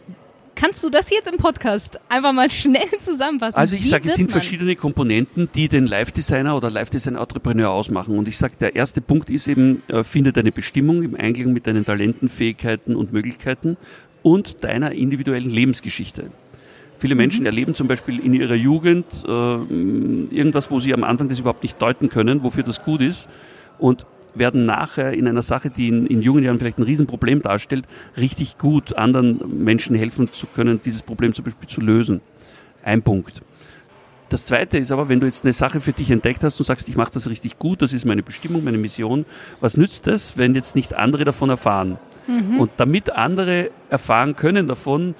Kannst 0.59 0.83
du 0.83 0.89
das 0.89 1.09
jetzt 1.09 1.29
im 1.29 1.37
Podcast 1.37 2.01
einfach 2.09 2.33
mal 2.33 2.51
schnell 2.51 2.89
zusammenfassen? 2.99 3.57
Also 3.57 3.77
ich 3.77 3.87
sage, 3.87 4.09
es 4.09 4.15
sind 4.15 4.29
verschiedene 4.29 4.75
Komponenten, 4.75 5.47
die 5.55 5.69
den 5.69 5.87
Live-Designer 5.87 6.57
oder 6.57 6.69
Live-Design-Entrepreneur 6.69 7.69
ausmachen. 7.69 8.17
Und 8.17 8.27
ich 8.27 8.37
sage, 8.37 8.55
der 8.59 8.75
erste 8.75 8.99
Punkt 8.99 9.29
ist 9.29 9.47
eben, 9.47 9.81
äh, 9.87 10.03
finde 10.03 10.33
deine 10.33 10.51
Bestimmung 10.51 11.01
im 11.03 11.15
Einklang 11.15 11.53
mit 11.53 11.65
deinen 11.65 11.85
Talenten, 11.85 12.27
Fähigkeiten 12.27 12.97
und 12.97 13.13
Möglichkeiten 13.13 13.77
und 14.21 14.65
deiner 14.65 14.91
individuellen 14.91 15.49
Lebensgeschichte. 15.49 16.29
Viele 16.97 17.15
mhm. 17.15 17.19
Menschen 17.19 17.45
erleben 17.45 17.73
zum 17.73 17.87
Beispiel 17.87 18.19
in 18.19 18.33
ihrer 18.33 18.55
Jugend 18.55 19.23
äh, 19.25 19.29
irgendwas, 19.29 20.69
wo 20.69 20.81
sie 20.81 20.93
am 20.93 21.05
Anfang 21.05 21.29
das 21.29 21.39
überhaupt 21.39 21.63
nicht 21.63 21.81
deuten 21.81 22.09
können, 22.09 22.43
wofür 22.43 22.63
das 22.63 22.83
gut 22.83 22.99
ist. 22.99 23.29
Und 23.77 24.05
werden 24.35 24.65
nachher 24.65 25.13
in 25.13 25.27
einer 25.27 25.41
Sache, 25.41 25.69
die 25.69 25.87
in, 25.87 26.05
in 26.07 26.21
jungen 26.21 26.43
Jahren 26.43 26.59
vielleicht 26.59 26.77
ein 26.77 26.83
Riesenproblem 26.83 27.41
darstellt, 27.41 27.85
richtig 28.17 28.57
gut 28.57 28.93
anderen 28.95 29.63
Menschen 29.63 29.95
helfen 29.95 30.31
zu 30.31 30.47
können, 30.47 30.79
dieses 30.83 31.01
Problem 31.01 31.33
zum 31.33 31.45
Beispiel 31.45 31.67
zu 31.67 31.81
lösen. 31.81 32.21
Ein 32.83 33.01
Punkt. 33.01 33.41
Das 34.29 34.45
Zweite 34.45 34.77
ist 34.77 34.91
aber, 34.91 35.09
wenn 35.09 35.19
du 35.19 35.25
jetzt 35.25 35.43
eine 35.43 35.53
Sache 35.53 35.81
für 35.81 35.91
dich 35.91 36.11
entdeckt 36.11 36.43
hast 36.43 36.59
und 36.59 36.65
sagst, 36.65 36.87
ich 36.87 36.95
mache 36.95 37.11
das 37.11 37.29
richtig 37.29 37.57
gut, 37.57 37.81
das 37.81 37.93
ist 37.93 38.05
meine 38.05 38.21
Bestimmung, 38.21 38.63
meine 38.63 38.77
Mission, 38.77 39.25
was 39.59 39.75
nützt 39.75 40.05
das, 40.05 40.37
wenn 40.37 40.53
jetzt 40.53 40.75
nicht 40.75 40.93
andere 40.93 41.23
davon 41.23 41.49
erfahren? 41.49 41.97
Mhm. 42.27 42.59
Und 42.59 42.71
damit 42.77 43.11
andere 43.11 43.71
erfahren 43.89 44.35
können 44.35 44.67
davon, 44.67 45.15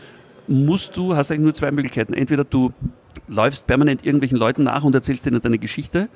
musst 0.47 0.95
du, 0.95 1.15
hast 1.15 1.31
eigentlich 1.31 1.41
nur 1.41 1.53
zwei 1.55 1.71
Möglichkeiten. 1.71 2.13
Entweder 2.13 2.43
du 2.43 2.71
läufst 3.27 3.65
permanent 3.65 4.05
irgendwelchen 4.05 4.37
Leuten 4.37 4.63
nach 4.63 4.83
und 4.83 4.93
erzählst 4.93 5.25
ihnen 5.25 5.41
deine 5.41 5.57
Geschichte, 5.57 6.09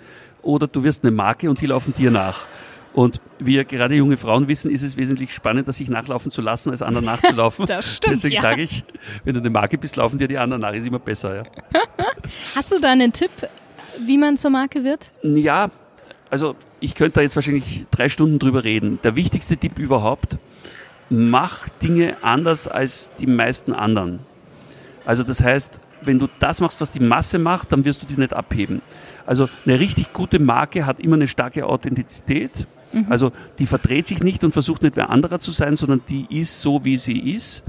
oder 0.43 0.67
du 0.67 0.83
wirst 0.83 1.03
eine 1.03 1.11
Marke 1.11 1.49
und 1.49 1.61
die 1.61 1.67
laufen 1.67 1.93
dir 1.93 2.11
nach. 2.11 2.47
Und 2.93 3.21
wie 3.39 3.63
gerade 3.63 3.95
junge 3.95 4.17
Frauen 4.17 4.47
wissen, 4.47 4.71
ist 4.71 4.83
es 4.83 4.97
wesentlich 4.97 5.33
spannender, 5.33 5.73
sich 5.73 5.89
nachlaufen 5.89 6.31
zu 6.31 6.41
lassen, 6.41 6.69
als 6.69 6.83
anderen 6.83 7.05
nachzulaufen. 7.05 7.65
das 7.67 7.95
stimmt. 7.95 8.17
Deswegen 8.17 8.35
ja. 8.35 8.41
sage 8.41 8.61
ich, 8.61 8.83
wenn 9.23 9.33
du 9.33 9.39
eine 9.39 9.49
Marke 9.49 9.79
bist, 9.79 9.95
laufen 9.95 10.19
dir 10.19 10.27
die 10.27 10.37
anderen 10.37 10.61
nach, 10.61 10.73
ist 10.73 10.85
immer 10.85 10.99
besser. 10.99 11.37
Ja. 11.37 11.43
Hast 12.55 12.71
du 12.71 12.79
da 12.79 12.91
einen 12.91 13.11
Tipp 13.11 13.31
wie 13.99 14.17
man 14.17 14.37
zur 14.37 14.51
Marke 14.51 14.83
wird? 14.83 15.11
Ja, 15.23 15.69
also 16.29 16.55
ich 16.79 16.95
könnte 16.95 17.15
da 17.15 17.21
jetzt 17.21 17.35
wahrscheinlich 17.35 17.85
drei 17.91 18.09
Stunden 18.09 18.39
drüber 18.39 18.63
reden. 18.63 18.99
Der 19.03 19.15
wichtigste 19.15 19.57
Tipp 19.57 19.79
überhaupt, 19.79 20.37
mach 21.09 21.69
Dinge 21.81 22.15
anders 22.21 22.67
als 22.67 23.13
die 23.15 23.27
meisten 23.27 23.73
anderen. 23.73 24.19
Also 25.05 25.23
das 25.23 25.43
heißt, 25.43 25.79
wenn 26.01 26.19
du 26.19 26.27
das 26.39 26.59
machst, 26.59 26.81
was 26.81 26.91
die 26.91 26.99
Masse 26.99 27.39
macht, 27.39 27.71
dann 27.71 27.85
wirst 27.85 28.01
du 28.01 28.05
die 28.05 28.17
nicht 28.17 28.33
abheben. 28.33 28.81
Also 29.25 29.47
eine 29.65 29.79
richtig 29.79 30.11
gute 30.11 30.39
Marke 30.39 30.85
hat 30.85 30.99
immer 30.99 31.15
eine 31.15 31.27
starke 31.27 31.65
Authentizität. 31.65 32.67
Mhm. 32.93 33.07
Also 33.09 33.31
die 33.59 33.65
verdreht 33.65 34.07
sich 34.07 34.23
nicht 34.23 34.43
und 34.43 34.51
versucht 34.51 34.83
nicht 34.83 34.95
wer 34.95 35.09
anderer 35.09 35.39
zu 35.39 35.51
sein, 35.51 35.75
sondern 35.75 36.01
die 36.09 36.25
ist 36.29 36.61
so, 36.61 36.85
wie 36.85 36.97
sie 36.97 37.19
ist. 37.33 37.63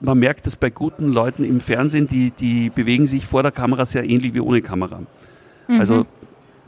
Man 0.00 0.18
merkt 0.18 0.46
das 0.46 0.56
bei 0.56 0.70
guten 0.70 1.12
Leuten 1.12 1.44
im 1.44 1.60
Fernsehen, 1.60 2.06
die, 2.06 2.30
die 2.30 2.70
bewegen 2.70 3.06
sich 3.06 3.26
vor 3.26 3.42
der 3.42 3.52
Kamera 3.52 3.84
sehr 3.84 4.08
ähnlich 4.08 4.34
wie 4.34 4.40
ohne 4.40 4.60
Kamera. 4.60 5.00
Mhm. 5.68 5.80
Also 5.80 6.06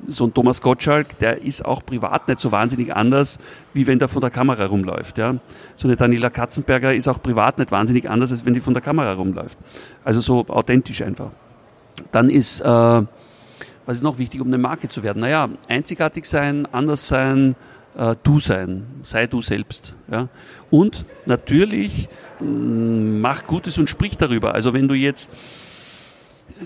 so 0.07 0.27
ein 0.27 0.35
Thomas 0.35 0.61
Gottschalk, 0.61 1.19
der 1.19 1.43
ist 1.43 1.65
auch 1.65 1.85
privat 1.85 2.29
nicht 2.29 2.41
so 2.41 2.53
wahnsinnig 2.53 2.95
anders, 2.95 3.39
wie 3.73 3.87
wenn 3.87 3.99
der 3.99 4.09
von 4.09 4.21
der 4.21 4.31
Kamera 4.31 4.67
rumläuft. 4.67 5.19
Ja. 5.19 5.37
So 5.75 5.89
eine 5.89 5.97
Daniela 5.97 6.31
Katzenberger 6.31 6.95
ist 6.95 7.09
auch 7.09 7.21
privat 7.21 7.59
nicht 7.59 7.73
wahnsinnig 7.73 8.09
anders, 8.09 8.31
als 8.31 8.45
wenn 8.45 8.55
die 8.55 8.61
von 8.61 8.75
der 8.75 8.83
Kamera 8.83 9.13
rumläuft. 9.15 9.59
Also 10.05 10.21
so 10.21 10.47
authentisch 10.49 11.03
einfach. 11.03 11.31
Dann 12.13 12.29
ist, 12.29 12.61
äh, 12.61 13.03
was 13.87 13.97
ist 13.97 14.03
noch 14.03 14.19
wichtig, 14.19 14.41
um 14.41 14.49
eine 14.49 14.59
Marke 14.59 14.89
zu 14.89 15.03
werden? 15.03 15.21
Naja, 15.21 15.49
einzigartig 15.69 16.27
sein, 16.27 16.67
anders 16.73 17.09
sein, 17.09 17.55
äh, 17.97 18.17
du 18.23 18.41
sein, 18.41 18.87
sei 19.03 19.27
du 19.27 19.41
selbst. 19.41 19.95
Ja. 20.11 20.29
Und 20.71 21.05
natürlich 21.25 22.09
mh, 22.41 22.47
mm, 22.47 23.21
mach 23.21 23.45
Gutes 23.45 23.79
und 23.79 23.89
sprich 23.89 24.17
darüber. 24.17 24.55
Also 24.55 24.75
wenn 24.75 24.89
du 24.89 24.95
jetzt 24.95 25.33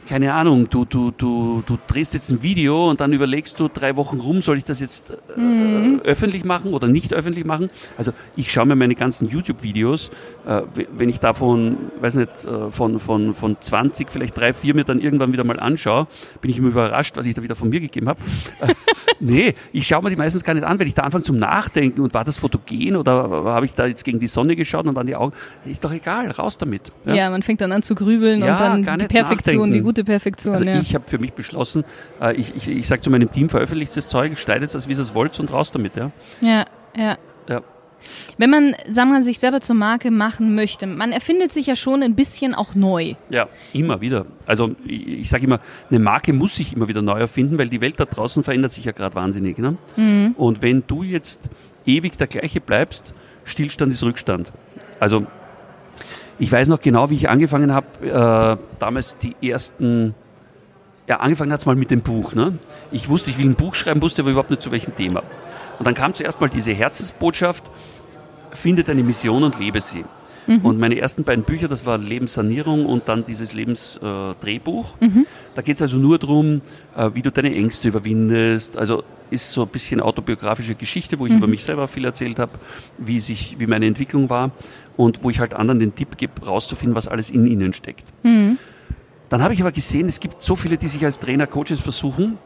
keine 0.07 0.35
Ahnung, 0.35 0.69
du, 0.71 0.85
du, 0.85 1.11
du, 1.11 1.63
du 1.67 1.79
drehst 1.87 2.15
jetzt 2.15 2.31
ein 2.31 2.43
Video 2.43 2.89
und 2.91 3.01
dann 3.01 3.13
überlegst 3.13 3.59
du 3.59 3.69
drei 3.69 3.97
Wochen 3.97 4.21
rum, 4.21 4.41
soll 4.43 4.59
ich 4.59 4.65
das 4.65 4.79
jetzt 4.81 5.11
äh, 5.11 5.41
mhm. 5.41 6.01
öffentlich 6.05 6.45
machen 6.45 6.73
oder 6.75 6.87
nicht 6.87 7.13
öffentlich 7.13 7.45
machen? 7.45 7.71
Also 7.97 8.13
ich 8.37 8.53
schaue 8.53 8.67
mir 8.67 8.77
meine 8.77 8.95
ganzen 8.95 9.29
YouTube-Videos, 9.29 10.11
wenn 10.45 11.09
ich 11.09 11.21
davon, 11.21 11.77
weiß 12.01 12.17
nicht, 12.17 12.45
äh, 12.45 12.71
von, 12.71 12.99
von, 12.99 13.35
von 13.35 13.57
20, 13.61 14.11
vielleicht 14.11 14.37
drei, 14.37 14.53
vier 14.53 14.75
mir 14.75 14.85
dann 14.85 15.01
irgendwann 15.01 15.33
wieder 15.33 15.45
mal 15.45 15.61
anschaue, 15.61 16.07
bin 16.41 16.51
ich 16.51 16.59
immer 16.59 16.69
überrascht, 16.69 17.17
was 17.17 17.27
ich 17.27 17.35
da 17.35 17.43
wieder 17.43 17.55
von 17.55 17.69
mir 17.69 17.81
gegeben 17.81 18.09
habe. 18.09 18.21
nee, 19.21 19.55
ich 19.73 19.87
schaue 19.87 20.03
mir 20.03 20.11
die 20.11 20.17
meistens 20.17 20.43
gar 20.43 20.55
nicht 20.55 20.65
an, 20.65 20.79
wenn 20.79 20.87
ich 20.87 20.95
da 20.95 21.03
anfange 21.03 21.25
zum 21.25 21.37
Nachdenken 21.37 22.01
und 22.01 22.15
war 22.15 22.25
das 22.25 22.39
fotogen 22.39 22.97
oder 22.97 23.13
habe 23.45 23.67
ich 23.67 23.75
da 23.75 23.87
jetzt 23.87 24.05
gegen 24.05 24.19
die 24.19 24.29
Sonne 24.29 24.57
geschaut 24.57 24.87
und 24.87 24.95
waren 24.95 25.07
die 25.07 25.17
Augen, 25.17 25.35
ist 25.65 25.85
doch 25.85 25.93
egal, 25.93 26.31
raus 26.31 26.59
damit. 26.59 26.83
Ja, 27.05 27.15
ja 27.15 27.31
man 27.31 27.43
fängt 27.43 27.61
dann 27.61 27.73
an 27.73 27.83
zu 27.83 27.95
grübeln 27.95 28.43
ja, 28.43 28.75
und 28.75 28.87
dann 28.87 28.99
die 28.99 29.07
Perfektion, 29.07 29.57
nachdenken. 29.57 29.73
die 29.73 29.81
gute 29.81 30.05
Perfektion. 30.05 30.55
Also 30.55 30.65
ja. 30.65 30.81
ich 30.81 30.95
habe 30.95 31.05
für 31.07 31.19
mich 31.19 31.33
beschlossen, 31.35 31.85
äh, 32.21 32.35
ich, 32.35 32.55
ich, 32.57 32.69
ich 32.69 32.89
sage 32.89 33.03
zu 33.03 33.11
meinem 33.11 33.31
Team, 33.31 33.49
veröffentlicht 33.49 33.97
das 33.97 34.09
Zeug, 34.09 34.39
schneidet 34.39 34.75
es, 34.75 34.89
wie 34.89 34.93
ihr 34.93 34.99
es 34.99 35.15
wollt 35.15 35.39
und 35.39 35.53
raus 35.53 35.71
damit. 35.71 35.97
Ja, 35.97 36.11
ja. 36.41 36.67
ja. 36.97 37.17
ja. 37.49 37.63
Wenn 38.39 38.51
man, 38.51 38.75
sagen 38.87 39.11
wir, 39.11 39.23
sich 39.23 39.39
selber 39.39 39.61
zur 39.61 39.77
Marke 39.77 40.11
machen 40.11 40.55
möchte, 40.55 40.87
man 40.87 41.13
erfindet 41.13 41.53
sich 41.53 41.67
ja 41.67 41.77
schon 41.77 42.03
ein 42.03 42.15
bisschen 42.15 42.55
auch 42.55 42.75
neu. 42.75 43.15
Ja, 43.29 43.49
immer 43.73 44.01
wieder. 44.01 44.27
Also 44.47 44.75
ich, 44.85 45.29
sage 45.29 45.45
immer, 45.45 45.61
eine 45.91 45.99
Marke 45.99 46.33
muss 46.33 46.57
sich 46.57 46.73
immer 46.73 46.89
wieder 46.89 47.03
neu 47.03 47.19
erfinden, 47.19 47.59
weil 47.59 47.69
die 47.69 47.81
Welt 47.81 47.99
da 47.99 48.05
draußen 48.05 48.43
verändert 48.43 48.73
sich 48.73 48.85
ja 48.85 48.93
gerade 48.93 49.15
wahnsinnig. 49.15 49.59
Ne? 49.59 49.77
Mhm. 49.97 50.35
Und 50.37 50.63
wenn 50.63 50.85
du 50.87 51.03
jetzt 51.03 51.51
ewig 51.87 52.17
der 52.17 52.27
gleiche 52.27 52.61
bleibst, 52.61 53.15
Stillstand 53.45 53.93
ist 53.93 54.03
Rückstand. 54.03 54.53
Also 54.99 55.27
ich 56.39 56.51
weiß 56.51 56.69
noch 56.69 56.81
genau, 56.81 57.11
wie 57.11 57.15
ich 57.15 57.29
angefangen 57.29 57.73
habe, 57.73 57.87
äh, 58.03 58.79
damals 58.79 59.19
die 59.19 59.37
ersten, 59.47 60.15
ja, 61.07 61.21
angefangen 61.21 61.53
hat 61.53 61.61
es 61.61 61.67
mal 61.67 61.77
mit 61.77 61.91
dem 61.91 62.01
Buch. 62.01 62.35
Ne? 62.35 62.59
Ich 62.91 63.09
wusste, 63.09 63.31
ich 63.31 63.39
will 63.39 63.47
ein 63.47 63.57
Buch 63.57 63.75
schreiben, 63.75 64.01
wusste 64.01 64.23
aber 64.23 64.31
überhaupt 64.31 64.51
nicht 64.51 64.63
zu 64.63 64.71
welchem 64.71 64.97
Thema. 64.97 65.23
Und 65.81 65.87
dann 65.87 65.95
kam 65.95 66.13
zuerst 66.13 66.43
mal 66.43 66.51
diese 66.51 66.73
Herzensbotschaft, 66.75 67.65
finde 68.51 68.85
deine 68.85 69.03
Mission 69.03 69.45
und 69.45 69.59
lebe 69.59 69.81
sie. 69.81 70.05
Mhm. 70.47 70.63
Und 70.63 70.79
meine 70.79 70.99
ersten 70.99 71.25
beiden 71.25 71.43
Bücher, 71.43 71.69
das 71.69 71.87
war 71.87 71.97
Lebenssanierung 71.97 72.85
und 72.85 73.09
dann 73.09 73.25
dieses 73.25 73.55
Lebensdrehbuch. 73.55 75.01
Äh, 75.01 75.05
mhm. 75.07 75.27
Da 75.55 75.63
geht 75.63 75.77
es 75.77 75.83
also 75.83 75.97
nur 75.97 76.19
darum, 76.19 76.61
äh, 76.95 77.09
wie 77.15 77.23
du 77.23 77.33
deine 77.33 77.55
Ängste 77.55 77.89
überwindest. 77.89 78.77
Also 78.77 79.05
ist 79.31 79.53
so 79.53 79.63
ein 79.63 79.69
bisschen 79.69 80.03
autobiografische 80.03 80.75
Geschichte, 80.75 81.19
wo 81.19 81.25
ich 81.25 81.33
mhm. 81.33 81.39
über 81.39 81.47
mich 81.47 81.65
selber 81.65 81.89
viel 81.89 82.05
erzählt 82.05 82.39
habe, 82.39 82.53
wie 82.99 83.19
sich, 83.19 83.57
wie 83.59 83.67
meine 83.67 83.87
Entwicklung 83.87 84.29
war 84.29 84.51
und 84.99 85.25
wo 85.25 85.31
ich 85.31 85.41
halt 85.41 85.55
anderen 85.55 85.81
den 85.81 85.95
Tipp 85.95 86.19
gebe, 86.19 86.45
rauszufinden, 86.45 86.95
was 86.95 87.09
alles 87.09 87.31
in 87.31 87.47
ihnen 87.47 87.73
steckt. 87.73 88.05
Mhm. 88.23 88.59
Dann 89.31 89.43
habe 89.43 89.55
ich 89.55 89.63
aber 89.63 89.73
gesehen, 89.73 90.09
es 90.09 90.21
gibt 90.21 90.43
so 90.43 90.57
viele, 90.57 90.77
die 90.77 90.89
sich 90.89 91.07
als 91.07 91.21
Trainer, 91.21 91.47
Coaches 91.47 91.81
versuchen, 91.81 92.37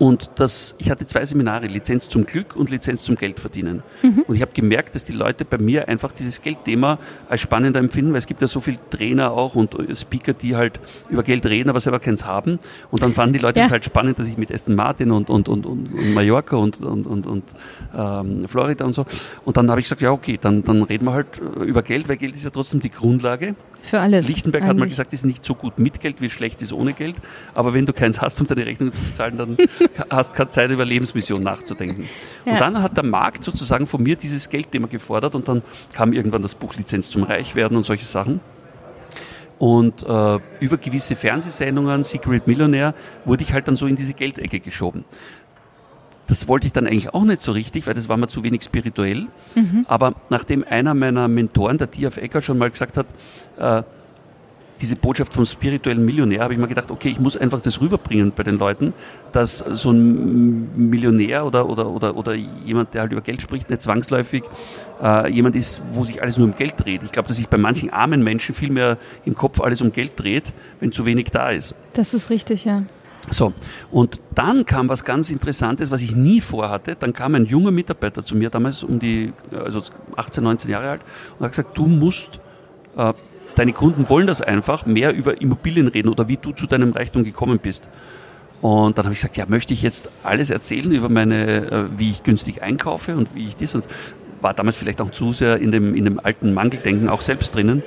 und 0.00 0.30
das, 0.36 0.74
ich 0.78 0.90
hatte 0.90 1.04
zwei 1.04 1.26
Seminare, 1.26 1.66
Lizenz 1.66 2.08
zum 2.08 2.24
Glück 2.24 2.56
und 2.56 2.70
Lizenz 2.70 3.02
zum 3.02 3.16
Geld 3.16 3.38
verdienen. 3.38 3.82
Mhm. 4.02 4.24
Und 4.26 4.34
ich 4.34 4.40
habe 4.40 4.52
gemerkt, 4.54 4.94
dass 4.94 5.04
die 5.04 5.12
Leute 5.12 5.44
bei 5.44 5.58
mir 5.58 5.88
einfach 5.88 6.10
dieses 6.10 6.40
Geldthema 6.40 6.98
als 7.28 7.42
spannender 7.42 7.80
empfinden, 7.80 8.12
weil 8.12 8.20
es 8.20 8.26
gibt 8.26 8.40
ja 8.40 8.48
so 8.48 8.60
viele 8.60 8.78
Trainer 8.88 9.32
auch 9.32 9.56
und 9.56 9.76
Speaker, 9.94 10.32
die 10.32 10.56
halt 10.56 10.80
über 11.10 11.22
Geld 11.22 11.44
reden, 11.44 11.68
aber 11.68 11.80
selber 11.80 11.98
keins 11.98 12.24
haben. 12.24 12.58
Und 12.90 13.02
dann 13.02 13.12
fanden 13.12 13.34
die 13.34 13.40
Leute 13.40 13.60
es 13.60 13.66
ja. 13.66 13.72
halt 13.72 13.84
spannend, 13.84 14.18
dass 14.18 14.26
ich 14.26 14.38
mit 14.38 14.50
Aston 14.50 14.74
Martin 14.74 15.10
und, 15.10 15.28
und, 15.28 15.50
und, 15.50 15.66
und, 15.66 15.92
und 15.92 16.14
Mallorca 16.14 16.56
und, 16.56 16.80
und, 16.80 17.06
und, 17.06 17.26
und 17.26 17.44
ähm, 17.94 18.48
Florida 18.48 18.86
und 18.86 18.94
so. 18.94 19.04
Und 19.44 19.58
dann 19.58 19.68
habe 19.68 19.80
ich 19.80 19.84
gesagt, 19.84 20.00
ja 20.00 20.12
okay, 20.12 20.38
dann, 20.40 20.64
dann 20.64 20.82
reden 20.82 21.04
wir 21.04 21.12
halt 21.12 21.26
über 21.62 21.82
Geld, 21.82 22.08
weil 22.08 22.16
Geld 22.16 22.34
ist 22.34 22.44
ja 22.44 22.50
trotzdem 22.50 22.80
die 22.80 22.90
Grundlage. 22.90 23.54
Für 23.82 24.00
alles. 24.00 24.28
Lichtenberg 24.28 24.62
eigentlich. 24.62 24.70
hat 24.70 24.78
mal 24.78 24.88
gesagt, 24.88 25.12
es 25.12 25.20
ist 25.20 25.26
nicht 25.26 25.44
so 25.44 25.54
gut 25.54 25.78
mit 25.78 26.00
Geld, 26.00 26.20
wie 26.20 26.30
schlecht 26.30 26.62
ist 26.62 26.72
ohne 26.72 26.92
Geld. 26.92 27.16
Aber 27.54 27.74
wenn 27.74 27.86
du 27.86 27.92
keins 27.92 28.20
hast, 28.20 28.40
um 28.40 28.46
deine 28.46 28.66
Rechnung 28.66 28.92
zu 28.92 29.00
bezahlen, 29.02 29.36
dann 29.36 29.56
hast 30.10 30.34
keine 30.34 30.50
Zeit, 30.50 30.70
über 30.70 30.84
Lebensmission 30.84 31.42
nachzudenken. 31.42 32.08
Ja. 32.44 32.52
Und 32.52 32.60
dann 32.60 32.82
hat 32.82 32.96
der 32.96 33.04
Markt 33.04 33.44
sozusagen 33.44 33.86
von 33.86 34.02
mir 34.02 34.16
dieses 34.16 34.48
Geldthema 34.48 34.86
gefordert 34.86 35.34
und 35.34 35.48
dann 35.48 35.62
kam 35.92 36.12
irgendwann 36.12 36.42
das 36.42 36.54
Buch 36.54 36.74
Lizenz 36.76 37.10
zum 37.10 37.22
Reichwerden 37.22 37.76
und 37.76 37.84
solche 37.84 38.06
Sachen. 38.06 38.40
Und 39.60 40.02
äh, 40.04 40.38
über 40.60 40.78
gewisse 40.78 41.16
Fernsehsendungen, 41.16 42.02
Secret 42.02 42.46
Millionär, 42.46 42.94
wurde 43.26 43.42
ich 43.42 43.52
halt 43.52 43.68
dann 43.68 43.76
so 43.76 43.86
in 43.86 43.94
diese 43.94 44.14
Geldecke 44.14 44.58
geschoben. 44.58 45.04
Das 46.30 46.46
wollte 46.46 46.68
ich 46.68 46.72
dann 46.72 46.86
eigentlich 46.86 47.12
auch 47.12 47.24
nicht 47.24 47.42
so 47.42 47.50
richtig, 47.50 47.88
weil 47.88 47.94
das 47.94 48.08
war 48.08 48.16
mir 48.16 48.28
zu 48.28 48.44
wenig 48.44 48.62
spirituell. 48.62 49.26
Mhm. 49.56 49.84
Aber 49.88 50.14
nachdem 50.30 50.64
einer 50.64 50.94
meiner 50.94 51.26
Mentoren, 51.26 51.76
der 51.76 51.90
Tiaf 51.90 52.18
Ecker, 52.18 52.40
schon 52.40 52.56
mal 52.56 52.70
gesagt 52.70 52.96
hat, 52.96 53.06
äh, 53.58 53.82
diese 54.80 54.94
Botschaft 54.94 55.34
vom 55.34 55.44
spirituellen 55.44 56.04
Millionär, 56.04 56.44
habe 56.44 56.54
ich 56.54 56.60
mir 56.60 56.68
gedacht, 56.68 56.92
okay, 56.92 57.08
ich 57.08 57.18
muss 57.18 57.36
einfach 57.36 57.60
das 57.60 57.80
rüberbringen 57.80 58.32
bei 58.34 58.44
den 58.44 58.58
Leuten, 58.58 58.92
dass 59.32 59.58
so 59.58 59.90
ein 59.90 60.88
Millionär 60.88 61.44
oder, 61.44 61.68
oder, 61.68 61.88
oder, 61.88 62.16
oder 62.16 62.34
jemand, 62.34 62.94
der 62.94 63.02
halt 63.02 63.12
über 63.12 63.22
Geld 63.22 63.42
spricht, 63.42 63.68
nicht 63.68 63.82
zwangsläufig 63.82 64.44
äh, 65.02 65.28
jemand 65.32 65.56
ist, 65.56 65.82
wo 65.92 66.04
sich 66.04 66.22
alles 66.22 66.38
nur 66.38 66.46
um 66.46 66.54
Geld 66.54 66.74
dreht. 66.78 67.02
Ich 67.02 67.10
glaube, 67.10 67.26
dass 67.26 67.38
sich 67.38 67.48
bei 67.48 67.58
manchen 67.58 67.90
armen 67.90 68.22
Menschen 68.22 68.54
viel 68.54 68.70
mehr 68.70 68.98
im 69.24 69.34
Kopf 69.34 69.60
alles 69.60 69.82
um 69.82 69.92
Geld 69.92 70.12
dreht, 70.16 70.52
wenn 70.78 70.92
zu 70.92 71.04
wenig 71.06 71.32
da 71.32 71.50
ist. 71.50 71.74
Das 71.92 72.14
ist 72.14 72.30
richtig, 72.30 72.64
ja. 72.64 72.84
So, 73.28 73.52
und 73.90 74.20
dann 74.34 74.64
kam 74.64 74.88
was 74.88 75.04
ganz 75.04 75.30
Interessantes, 75.30 75.90
was 75.90 76.00
ich 76.00 76.16
nie 76.16 76.40
vorhatte. 76.40 76.96
Dann 76.98 77.12
kam 77.12 77.34
ein 77.34 77.44
junger 77.44 77.70
Mitarbeiter 77.70 78.24
zu 78.24 78.34
mir, 78.34 78.50
damals 78.50 78.82
um 78.82 78.98
die, 78.98 79.32
also 79.52 79.82
18, 80.16 80.42
19 80.42 80.70
Jahre 80.70 80.90
alt, 80.90 81.00
und 81.38 81.44
hat 81.44 81.52
gesagt, 81.52 81.76
du 81.76 81.86
musst 81.86 82.40
äh, 82.96 83.12
deine 83.54 83.72
Kunden 83.72 84.08
wollen 84.08 84.26
das 84.26 84.40
einfach, 84.40 84.86
mehr 84.86 85.14
über 85.14 85.40
Immobilien 85.40 85.88
reden 85.88 86.08
oder 86.08 86.28
wie 86.28 86.36
du 86.36 86.52
zu 86.52 86.66
deinem 86.66 86.92
Reichtum 86.92 87.24
gekommen 87.24 87.58
bist. 87.58 87.88
Und 88.60 88.98
dann 88.98 89.06
habe 89.06 89.12
ich 89.12 89.20
gesagt, 89.20 89.36
ja, 89.36 89.46
möchte 89.48 89.72
ich 89.72 89.82
jetzt 89.82 90.10
alles 90.22 90.50
erzählen 90.50 90.90
über 90.92 91.08
meine, 91.08 91.70
äh, 91.70 91.84
wie 91.98 92.10
ich 92.10 92.22
günstig 92.22 92.62
einkaufe 92.62 93.16
und 93.16 93.34
wie 93.34 93.46
ich 93.46 93.56
das 93.56 93.74
und 93.74 93.86
war 94.40 94.54
damals 94.54 94.76
vielleicht 94.76 95.00
auch 95.00 95.10
zu 95.10 95.32
sehr 95.32 95.58
in 95.58 95.70
dem, 95.70 95.94
in 95.94 96.04
dem 96.04 96.20
alten 96.20 96.54
Mangeldenken 96.54 97.08
auch 97.08 97.20
selbst 97.20 97.54
drinnen. 97.54 97.82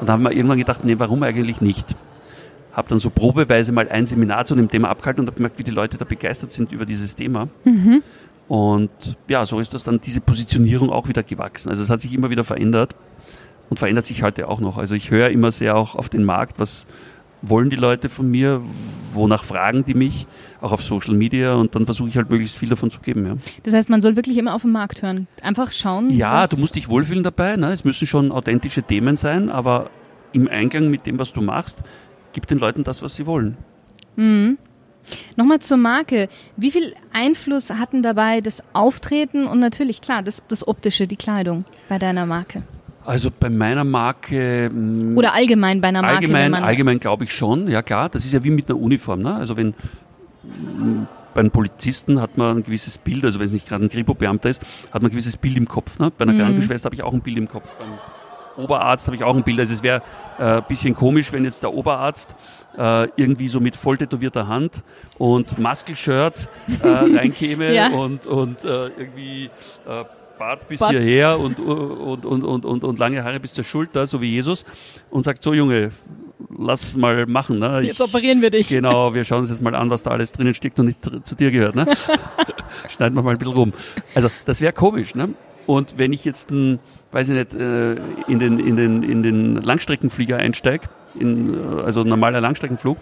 Und 0.00 0.08
da 0.08 0.14
haben 0.14 0.22
wir 0.22 0.32
irgendwann 0.32 0.58
gedacht, 0.58 0.84
nee, 0.84 0.96
warum 0.98 1.22
eigentlich 1.22 1.60
nicht? 1.60 1.86
Habe 2.72 2.88
dann 2.88 2.98
so 2.98 3.10
probeweise 3.10 3.72
mal 3.72 3.88
ein 3.88 4.06
Seminar 4.06 4.46
zu 4.46 4.54
dem 4.54 4.68
Thema 4.68 4.88
abgehalten 4.88 5.20
und 5.20 5.26
habe 5.26 5.36
gemerkt, 5.36 5.58
wie 5.58 5.64
die 5.64 5.70
Leute 5.70 5.98
da 5.98 6.04
begeistert 6.04 6.52
sind 6.52 6.72
über 6.72 6.86
dieses 6.86 7.14
Thema. 7.14 7.48
Mhm. 7.64 8.02
Und 8.48 8.90
ja, 9.28 9.46
so 9.46 9.60
ist 9.60 9.74
das 9.74 9.84
dann 9.84 10.00
diese 10.00 10.20
Positionierung 10.20 10.90
auch 10.90 11.08
wieder 11.08 11.22
gewachsen. 11.22 11.68
Also 11.70 11.82
es 11.82 11.90
hat 11.90 12.00
sich 12.00 12.12
immer 12.12 12.30
wieder 12.30 12.44
verändert 12.44 12.96
und 13.70 13.78
verändert 13.78 14.06
sich 14.06 14.22
heute 14.22 14.48
auch 14.48 14.60
noch. 14.60 14.78
Also 14.78 14.94
ich 14.94 15.10
höre 15.10 15.30
immer 15.30 15.52
sehr 15.52 15.76
auch 15.76 15.94
auf 15.96 16.08
den 16.08 16.24
Markt, 16.24 16.58
was 16.58 16.86
wollen 17.42 17.70
die 17.70 17.76
Leute 17.76 18.08
von 18.08 18.30
mir, 18.30 18.62
wonach 19.12 19.44
fragen 19.44 19.84
die 19.84 19.94
mich, 19.94 20.26
auch 20.60 20.72
auf 20.72 20.82
Social 20.82 21.14
Media 21.14 21.54
und 21.54 21.74
dann 21.74 21.84
versuche 21.84 22.08
ich 22.08 22.16
halt 22.16 22.30
möglichst 22.30 22.56
viel 22.56 22.68
davon 22.68 22.90
zu 22.90 23.00
geben. 23.00 23.26
Ja. 23.26 23.36
Das 23.64 23.74
heißt, 23.74 23.90
man 23.90 24.00
soll 24.00 24.16
wirklich 24.16 24.38
immer 24.38 24.54
auf 24.54 24.62
den 24.62 24.70
Markt 24.70 25.02
hören, 25.02 25.26
einfach 25.42 25.72
schauen. 25.72 26.10
Ja, 26.10 26.46
du 26.46 26.56
musst 26.56 26.76
dich 26.76 26.88
wohlfühlen 26.88 27.24
dabei. 27.24 27.56
Ne? 27.56 27.72
Es 27.72 27.84
müssen 27.84 28.06
schon 28.06 28.30
authentische 28.30 28.82
Themen 28.82 29.16
sein, 29.16 29.50
aber 29.50 29.90
im 30.32 30.48
Einklang 30.48 30.88
mit 30.88 31.06
dem, 31.06 31.18
was 31.18 31.32
du 31.32 31.42
machst, 31.42 31.82
gib 32.32 32.46
den 32.46 32.58
Leuten 32.58 32.84
das, 32.84 33.02
was 33.02 33.14
sie 33.16 33.26
wollen. 33.26 33.56
Mhm. 34.16 34.58
Nochmal 35.36 35.58
zur 35.60 35.76
Marke. 35.78 36.28
Wie 36.56 36.70
viel 36.70 36.94
Einfluss 37.12 37.70
hatten 37.70 38.02
dabei 38.02 38.40
das 38.40 38.62
Auftreten 38.72 39.46
und 39.46 39.58
natürlich, 39.58 40.00
klar, 40.00 40.22
das, 40.22 40.42
das 40.46 40.66
Optische, 40.66 41.06
die 41.06 41.16
Kleidung 41.16 41.64
bei 41.88 41.98
deiner 41.98 42.26
Marke? 42.26 42.62
Also 43.04 43.30
bei 43.36 43.50
meiner 43.50 43.84
Marke. 43.84 44.70
Mm, 44.72 45.18
Oder 45.18 45.34
allgemein 45.34 45.80
bei 45.80 45.88
einer 45.88 46.02
Marke? 46.02 46.18
Allgemein, 46.18 46.54
allgemein 46.54 47.00
glaube 47.00 47.24
ich 47.24 47.34
schon, 47.34 47.68
ja 47.68 47.82
klar. 47.82 48.08
Das 48.08 48.24
ist 48.24 48.32
ja 48.32 48.44
wie 48.44 48.50
mit 48.50 48.70
einer 48.70 48.78
Uniform. 48.78 49.20
Ne? 49.20 49.34
Also 49.34 49.56
wenn 49.56 49.74
bei 51.34 51.40
einem 51.40 51.50
Polizisten 51.50 52.20
hat 52.20 52.36
man 52.36 52.58
ein 52.58 52.62
gewisses 52.62 52.98
Bild, 52.98 53.24
also 53.24 53.38
wenn 53.38 53.46
es 53.46 53.52
nicht 53.52 53.66
gerade 53.66 53.84
ein 53.84 53.88
Kripo-Beamter 53.88 54.50
ist, 54.50 54.62
hat 54.92 55.02
man 55.02 55.10
ein 55.10 55.10
gewisses 55.10 55.36
Bild 55.36 55.56
im 55.56 55.66
Kopf. 55.66 55.98
Ne? 55.98 56.12
Bei 56.16 56.22
einer 56.22 56.32
mhm. 56.32 56.38
Krankenschwester 56.38 56.86
habe 56.86 56.94
ich 56.94 57.02
auch 57.02 57.12
ein 57.12 57.22
Bild 57.22 57.38
im 57.38 57.48
Kopf. 57.48 57.68
Beim 57.78 57.88
Oberarzt 58.56 59.06
habe 59.06 59.16
ich 59.16 59.24
auch 59.24 59.34
ein 59.34 59.42
Bild. 59.42 59.58
Also 59.58 59.74
es 59.74 59.82
wäre 59.82 60.02
äh, 60.38 60.42
ein 60.42 60.64
bisschen 60.68 60.94
komisch, 60.94 61.32
wenn 61.32 61.44
jetzt 61.44 61.62
der 61.62 61.72
Oberarzt 61.72 62.34
äh, 62.76 63.08
irgendwie 63.16 63.48
so 63.48 63.60
mit 63.60 63.76
voll 63.76 63.98
tätowierter 63.98 64.48
Hand 64.48 64.82
und 65.18 65.58
Muskelshirt 65.58 66.48
äh, 66.82 66.86
reinkäme 67.16 67.74
ja. 67.74 67.88
und, 67.90 68.26
und 68.26 68.64
äh, 68.64 68.88
irgendwie 68.88 69.50
äh, 69.86 70.04
Bart 70.38 70.68
bis 70.68 70.80
Bart. 70.80 70.90
hierher 70.90 71.38
und, 71.38 71.60
und, 71.60 72.24
und, 72.26 72.44
und, 72.44 72.64
und, 72.64 72.84
und 72.84 72.98
lange 72.98 73.22
Haare 73.22 73.38
bis 73.38 73.52
zur 73.52 73.64
Schulter, 73.64 74.06
so 74.06 74.20
wie 74.20 74.30
Jesus, 74.30 74.64
und 75.10 75.24
sagt, 75.24 75.42
so 75.42 75.54
Junge, 75.54 75.90
lass 76.58 76.94
mal 76.94 77.26
machen. 77.26 77.58
Ne? 77.58 77.82
Ich, 77.82 77.88
jetzt 77.88 78.00
operieren 78.00 78.40
wir 78.42 78.50
dich. 78.50 78.68
Genau, 78.68 79.14
wir 79.14 79.24
schauen 79.24 79.40
uns 79.40 79.50
jetzt 79.50 79.62
mal 79.62 79.74
an, 79.74 79.90
was 79.90 80.02
da 80.02 80.10
alles 80.10 80.32
drinnen 80.32 80.54
steckt 80.54 80.78
und 80.80 80.86
nicht 80.86 80.98
zu 81.02 81.34
dir 81.36 81.50
gehört. 81.50 81.74
Ne? 81.74 81.86
Schneiden 82.88 83.16
wir 83.16 83.22
mal 83.22 83.32
ein 83.32 83.38
bisschen 83.38 83.54
rum. 83.54 83.72
Also 84.14 84.30
das 84.44 84.60
wäre 84.60 84.72
komisch. 84.72 85.14
Ne? 85.14 85.30
Und 85.66 85.98
wenn 85.98 86.12
ich 86.12 86.24
jetzt, 86.24 86.50
ein, 86.50 86.78
weiß 87.12 87.28
ich 87.28 87.34
nicht, 87.34 87.54
äh, 87.54 87.94
in 88.26 88.38
den, 88.38 88.58
in 88.58 88.76
den, 88.76 89.02
in 89.02 89.22
den 89.22 89.56
Langstreckenflieger 89.56 90.36
einsteige, 90.36 90.88
in, 91.18 91.54
äh, 91.54 91.82
also 91.82 92.02
ein 92.02 92.08
normaler 92.08 92.40
Langstreckenflug, 92.40 92.98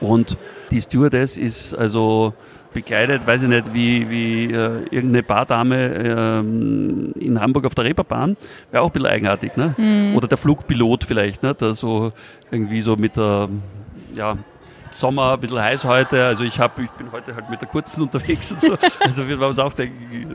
und 0.00 0.38
die 0.70 0.80
Stewardess 0.80 1.36
ist 1.36 1.74
also 1.74 2.34
bekleidet, 2.72 3.26
weiß 3.26 3.42
ich 3.42 3.48
nicht, 3.48 3.74
wie, 3.74 4.08
wie 4.08 4.44
äh, 4.44 4.84
irgendeine 4.90 5.22
Bardame 5.22 5.76
äh, 5.76 6.38
in 6.40 7.38
Hamburg 7.38 7.66
auf 7.66 7.74
der 7.74 7.84
Reeperbahn, 7.84 8.36
wäre 8.70 8.82
auch 8.82 8.88
ein 8.88 8.92
bisschen 8.92 9.08
eigenartig, 9.08 9.56
ne? 9.56 9.74
Mhm. 9.76 10.16
Oder 10.16 10.28
der 10.28 10.38
Flugpilot 10.38 11.04
vielleicht, 11.04 11.42
ne? 11.42 11.54
Der 11.54 11.74
so 11.74 12.12
irgendwie 12.50 12.80
so 12.80 12.96
mit 12.96 13.16
der, 13.16 13.48
ja, 14.14 14.38
Sommer, 14.90 15.34
ein 15.34 15.40
bisschen 15.40 15.60
heiß 15.60 15.84
heute, 15.84 16.24
also 16.24 16.44
ich 16.44 16.60
habe, 16.60 16.82
ich 16.82 16.90
bin 16.90 17.12
heute 17.12 17.34
halt 17.34 17.48
mit 17.50 17.60
der 17.60 17.68
kurzen 17.68 18.02
unterwegs 18.04 18.52
und 18.52 18.60
so, 18.60 18.76
also 19.00 19.26
wird 19.26 19.40
man 19.40 19.48
uns 19.48 19.58
auch 19.58 19.72
denken, 19.72 20.34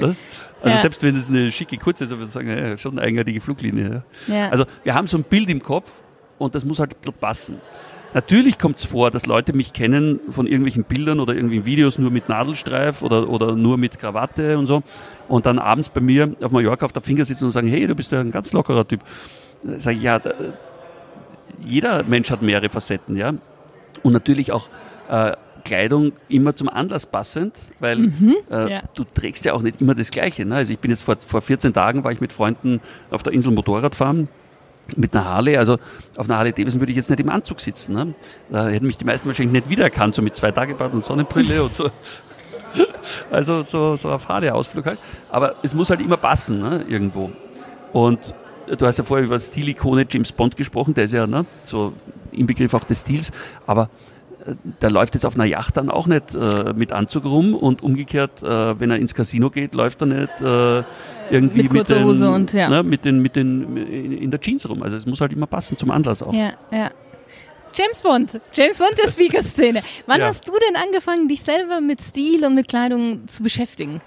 ne? 0.00 0.16
Also 0.62 0.76
ja. 0.76 0.80
selbst 0.80 1.02
wenn 1.02 1.14
es 1.16 1.28
eine 1.28 1.50
schicke 1.50 1.76
kurze 1.76 2.04
ist, 2.04 2.10
würde 2.10 2.24
ich 2.24 2.30
sagen, 2.30 2.48
ja, 2.48 2.78
schon 2.78 2.92
eine 2.98 3.06
eigenartige 3.06 3.40
Fluglinie. 3.40 4.02
Ja. 4.26 4.48
Also 4.48 4.64
wir 4.84 4.94
haben 4.94 5.06
so 5.06 5.16
ein 5.16 5.24
Bild 5.24 5.50
im 5.50 5.62
Kopf 5.62 6.02
und 6.38 6.54
das 6.54 6.64
muss 6.64 6.80
halt 6.80 6.96
passen. 7.20 7.60
Natürlich 8.14 8.58
kommt 8.58 8.78
es 8.78 8.84
vor, 8.84 9.10
dass 9.10 9.26
Leute 9.26 9.52
mich 9.52 9.72
kennen 9.72 10.20
von 10.30 10.46
irgendwelchen 10.46 10.84
Bildern 10.84 11.20
oder 11.20 11.34
irgendwelchen 11.34 11.66
Videos 11.66 11.98
nur 11.98 12.10
mit 12.10 12.28
Nadelstreif 12.28 13.02
oder, 13.02 13.28
oder 13.28 13.54
nur 13.54 13.76
mit 13.76 13.98
Krawatte 13.98 14.56
und 14.56 14.66
so 14.66 14.82
und 15.28 15.44
dann 15.44 15.58
abends 15.58 15.90
bei 15.90 16.00
mir 16.00 16.34
auf 16.40 16.50
Mallorca 16.50 16.86
auf 16.86 16.92
der 16.92 17.02
Finger 17.02 17.24
sitzen 17.24 17.44
und 17.44 17.50
sagen, 17.50 17.68
hey, 17.68 17.86
du 17.86 17.94
bist 17.94 18.12
ja 18.12 18.20
ein 18.20 18.30
ganz 18.30 18.52
lockerer 18.52 18.88
Typ. 18.88 19.00
Sag 19.62 19.94
ich, 19.94 20.02
ja, 20.02 20.20
jeder 21.62 22.04
Mensch 22.04 22.30
hat 22.30 22.42
mehrere 22.42 22.68
Facetten, 22.68 23.16
ja. 23.16 23.34
Und 24.02 24.12
natürlich 24.12 24.52
auch 24.52 24.68
äh, 25.08 25.32
Kleidung 25.66 26.12
immer 26.28 26.54
zum 26.54 26.68
Anlass 26.68 27.06
passend, 27.06 27.58
weil 27.80 27.98
mhm, 27.98 28.36
äh, 28.50 28.72
ja. 28.72 28.82
du 28.94 29.04
trägst 29.04 29.44
ja 29.44 29.52
auch 29.54 29.62
nicht 29.62 29.80
immer 29.80 29.94
das 29.94 30.10
Gleiche. 30.10 30.44
Ne? 30.44 30.56
Also 30.56 30.72
ich 30.72 30.78
bin 30.78 30.90
jetzt 30.90 31.02
vor, 31.02 31.16
vor 31.24 31.40
14 31.40 31.74
Tagen 31.74 32.04
war 32.04 32.12
ich 32.12 32.20
mit 32.20 32.32
Freunden 32.32 32.80
auf 33.10 33.22
der 33.22 33.32
Insel 33.32 33.52
Motorrad 33.52 33.94
fahren 33.94 34.28
mit 34.94 35.14
einer 35.14 35.24
Harley, 35.24 35.56
also 35.56 35.78
auf 36.16 36.28
einer 36.28 36.38
Harley 36.38 36.52
Davidson 36.52 36.80
würde 36.80 36.92
ich 36.92 36.96
jetzt 36.96 37.10
nicht 37.10 37.18
im 37.18 37.28
Anzug 37.28 37.60
sitzen. 37.60 37.94
Ne? 37.94 38.14
Da 38.50 38.68
hätten 38.68 38.86
mich 38.86 38.96
die 38.96 39.04
meisten 39.04 39.26
wahrscheinlich 39.26 39.52
nicht 39.52 39.70
wiedererkannt, 39.70 40.14
so 40.14 40.22
mit 40.22 40.36
zwei 40.36 40.52
Tagebart 40.52 40.94
und 40.94 41.04
Sonnenbrille 41.04 41.62
und 41.62 41.72
so. 41.72 41.90
Also 43.30 43.62
so, 43.62 43.96
so 43.96 44.10
auf 44.10 44.28
Harley-Ausflug 44.28 44.84
halt. 44.84 44.98
Aber 45.30 45.54
es 45.62 45.72
muss 45.72 45.88
halt 45.88 46.02
immer 46.02 46.18
passen, 46.18 46.60
ne? 46.60 46.84
irgendwo. 46.86 47.30
Und 47.94 48.34
du 48.76 48.86
hast 48.86 48.98
ja 48.98 49.04
vorher 49.04 49.24
über 49.24 49.38
Stilikone 49.38 50.06
James 50.08 50.32
Bond 50.32 50.56
gesprochen, 50.56 50.92
der 50.92 51.04
ist 51.04 51.12
ja 51.12 51.26
ne, 51.26 51.46
so 51.62 51.94
im 52.32 52.46
Begriff 52.46 52.74
auch 52.74 52.84
des 52.84 53.00
Stils, 53.00 53.32
aber 53.66 53.88
der 54.80 54.90
läuft 54.90 55.14
jetzt 55.14 55.26
auf 55.26 55.34
einer 55.34 55.44
Yacht 55.44 55.76
dann 55.76 55.90
auch 55.90 56.06
nicht 56.06 56.34
äh, 56.34 56.72
mit 56.74 56.92
Anzug 56.92 57.24
rum 57.24 57.54
und 57.54 57.82
umgekehrt, 57.82 58.42
äh, 58.42 58.78
wenn 58.78 58.90
er 58.90 58.98
ins 58.98 59.14
Casino 59.14 59.50
geht, 59.50 59.74
läuft 59.74 60.02
er 60.02 60.06
nicht 60.06 60.40
äh, 60.40 60.82
irgendwie 61.30 61.64
mit, 61.64 61.72
mit, 61.72 61.88
den, 61.88 62.04
Hose 62.04 62.30
und, 62.30 62.52
ja. 62.52 62.68
ne, 62.68 62.82
mit 62.82 63.04
den, 63.04 63.20
mit 63.20 63.36
den, 63.36 63.76
in 63.76 64.30
der 64.30 64.40
Jeans 64.40 64.68
rum. 64.68 64.82
Also 64.82 64.96
es 64.96 65.06
muss 65.06 65.20
halt 65.20 65.32
immer 65.32 65.46
passen 65.46 65.76
zum 65.76 65.90
Anlass 65.90 66.22
auch. 66.22 66.32
Ja, 66.32 66.52
ja. 66.70 66.90
James 67.74 68.02
Bond, 68.02 68.40
James 68.52 68.78
Bond 68.78 68.98
der 69.02 69.10
Speaker-Szene. 69.10 69.82
Wann 70.06 70.20
ja. 70.20 70.28
hast 70.28 70.48
du 70.48 70.52
denn 70.52 70.76
angefangen, 70.76 71.28
dich 71.28 71.42
selber 71.42 71.80
mit 71.80 72.00
Stil 72.00 72.44
und 72.44 72.54
mit 72.54 72.68
Kleidung 72.68 73.28
zu 73.28 73.42
beschäftigen? 73.42 74.00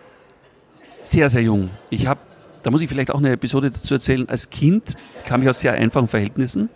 Sehr, 1.01 1.29
sehr 1.29 1.43
jung. 1.43 1.69
Ich 1.91 2.07
habe, 2.07 2.19
da 2.63 2.71
muss 2.71 2.81
ich 2.81 2.89
vielleicht 2.89 3.11
auch 3.11 3.19
eine 3.19 3.31
Episode 3.31 3.69
dazu 3.69 3.93
erzählen, 3.93 4.27
als 4.27 4.49
Kind 4.49 4.95
kam 5.25 5.43
ich 5.43 5.49
aus 5.49 5.59
sehr 5.59 5.73
einfachen 5.73 6.07
Verhältnissen 6.07 6.69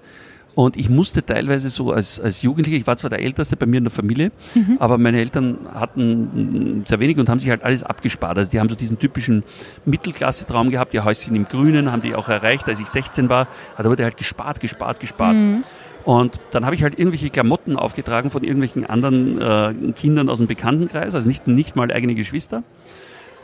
und 0.56 0.78
ich 0.78 0.88
musste 0.90 1.26
teilweise 1.26 1.70
so 1.70 1.92
als, 1.92 2.20
als 2.20 2.44
Jugendlicher, 2.44 2.78
ich 2.78 2.86
war 2.86 2.96
zwar 2.96 3.10
der 3.10 3.22
Älteste 3.22 3.58
bei 3.58 3.66
mir 3.66 3.80
in 3.80 3.86
der 3.86 3.92
Familie, 3.92 4.32
mhm. 4.54 4.78
aber 4.80 5.00
meine 5.00 5.20
Eltern 5.20 5.58
hatten 5.74 6.84
sehr 6.86 7.00
wenig 7.00 7.18
und 7.18 7.28
haben 7.28 7.40
sich 7.40 7.50
halt 7.50 7.64
alles 7.64 7.82
abgespart. 7.82 8.38
Also 8.38 8.52
die 8.52 8.60
haben 8.60 8.70
so 8.70 8.76
diesen 8.76 9.00
typischen 9.00 9.44
Mittelklasse-Traum 9.86 10.70
gehabt, 10.70 10.94
ihr 10.94 11.06
Häuschen 11.06 11.36
im 11.36 11.46
Grünen, 11.46 11.92
haben 11.92 12.04
die 12.04 12.14
auch 12.14 12.30
erreicht, 12.30 12.68
als 12.68 12.80
ich 12.80 12.88
16 12.88 13.30
war. 13.30 13.48
Da 13.78 13.86
wurde 13.86 14.04
halt 14.04 14.18
gespart, 14.18 14.60
gespart, 14.60 15.00
gespart. 15.00 15.36
Mhm. 15.36 15.64
Und 16.06 16.40
dann 16.52 16.66
habe 16.66 16.76
ich 16.76 16.84
halt 16.84 17.00
irgendwelche 17.00 17.30
Klamotten 17.30 17.76
aufgetragen 17.76 18.30
von 18.30 18.44
irgendwelchen 18.44 18.86
anderen 18.86 19.42
äh, 19.42 19.74
Kindern 19.94 20.30
aus 20.30 20.38
dem 20.38 20.48
Bekanntenkreis, 20.48 21.16
also 21.16 21.28
nicht, 21.28 21.48
nicht 21.48 21.76
mal 21.76 21.92
eigene 21.92 22.14
Geschwister. 22.14 22.64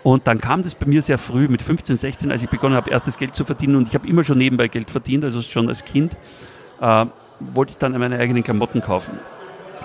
Und 0.04 0.28
dann 0.28 0.38
kam 0.38 0.62
das 0.63 0.76
bei 0.76 0.86
mir 0.86 1.02
sehr 1.02 1.17
früh, 1.17 1.48
mit 1.48 1.62
15, 1.62 1.98
16, 1.98 2.32
als 2.32 2.43
ich 2.43 2.50
begonnen 2.50 2.76
habe, 2.76 2.89
erstes 2.91 3.17
Geld 3.17 3.36
zu 3.36 3.45
verdienen. 3.45 3.78
Und 3.78 3.88
ich 3.88 3.95
habe 3.95 4.08
immer 4.08 4.24
schon 4.24 4.38
nebenbei 4.38 4.67
Geld 4.67 4.91
verdient, 4.91 5.24
also 5.24 5.41
schon 5.41 5.67
als 5.67 5.84
Kind 5.86 6.15
äh, 6.82 7.06
wollte 7.39 7.72
ich 7.72 7.78
dann 7.78 7.98
meine 7.98 8.20
eigenen 8.20 8.44
Klamotten 8.44 8.82
kaufen. 8.82 9.20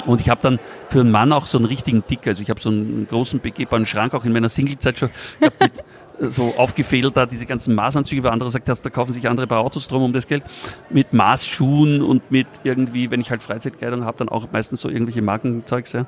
Und 0.07 0.21
ich 0.21 0.29
habe 0.29 0.41
dann 0.43 0.59
für 0.89 1.01
einen 1.01 1.11
Mann 1.11 1.33
auch 1.33 1.47
so 1.47 1.57
einen 1.57 1.67
richtigen 1.67 2.05
Dick, 2.09 2.27
also 2.27 2.43
ich 2.43 2.51
habe 2.51 2.61
so 2.61 2.69
einen 2.69 3.07
großen 3.09 3.41
begehbaren 3.41 3.87
Schrank 3.87 4.13
auch 4.15 4.25
in 4.25 4.33
meiner 4.33 4.49
Singlezeit 4.49 4.99
schon 4.99 5.11
mit 5.41 5.85
so 6.21 6.55
aufgefädelt 6.57 7.17
da 7.17 7.27
diese 7.27 7.47
ganzen 7.47 7.75
Maßanzüge, 7.75 8.23
weil 8.23 8.31
andere 8.31 8.51
sagt, 8.51 8.69
da 8.69 8.91
kaufen 8.91 9.13
sich 9.13 9.29
andere 9.29 9.47
bei 9.47 9.57
Autos 9.57 9.89
drum 9.89 10.03
um 10.03 10.13
das 10.13 10.27
Geld, 10.27 10.45
mit 10.91 11.13
Maßschuhen 11.13 12.03
und 12.03 12.31
mit 12.31 12.47
irgendwie, 12.63 13.11
wenn 13.11 13.21
ich 13.21 13.31
halt 13.31 13.43
Freizeitkleidung 13.43 14.05
habe, 14.05 14.19
dann 14.19 14.29
auch 14.29 14.49
meistens 14.53 14.81
so 14.81 14.89
irgendwelche 14.89 15.23
Markenzeugs, 15.23 15.93
ja. 15.93 16.07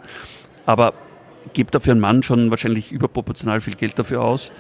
Aber 0.65 0.95
gebe 1.53 1.71
dafür 1.71 1.93
einen 1.93 2.01
Mann 2.01 2.23
schon 2.23 2.51
wahrscheinlich 2.51 2.93
überproportional 2.93 3.61
viel 3.61 3.75
Geld 3.75 3.99
dafür 3.99 4.23
aus. 4.23 4.51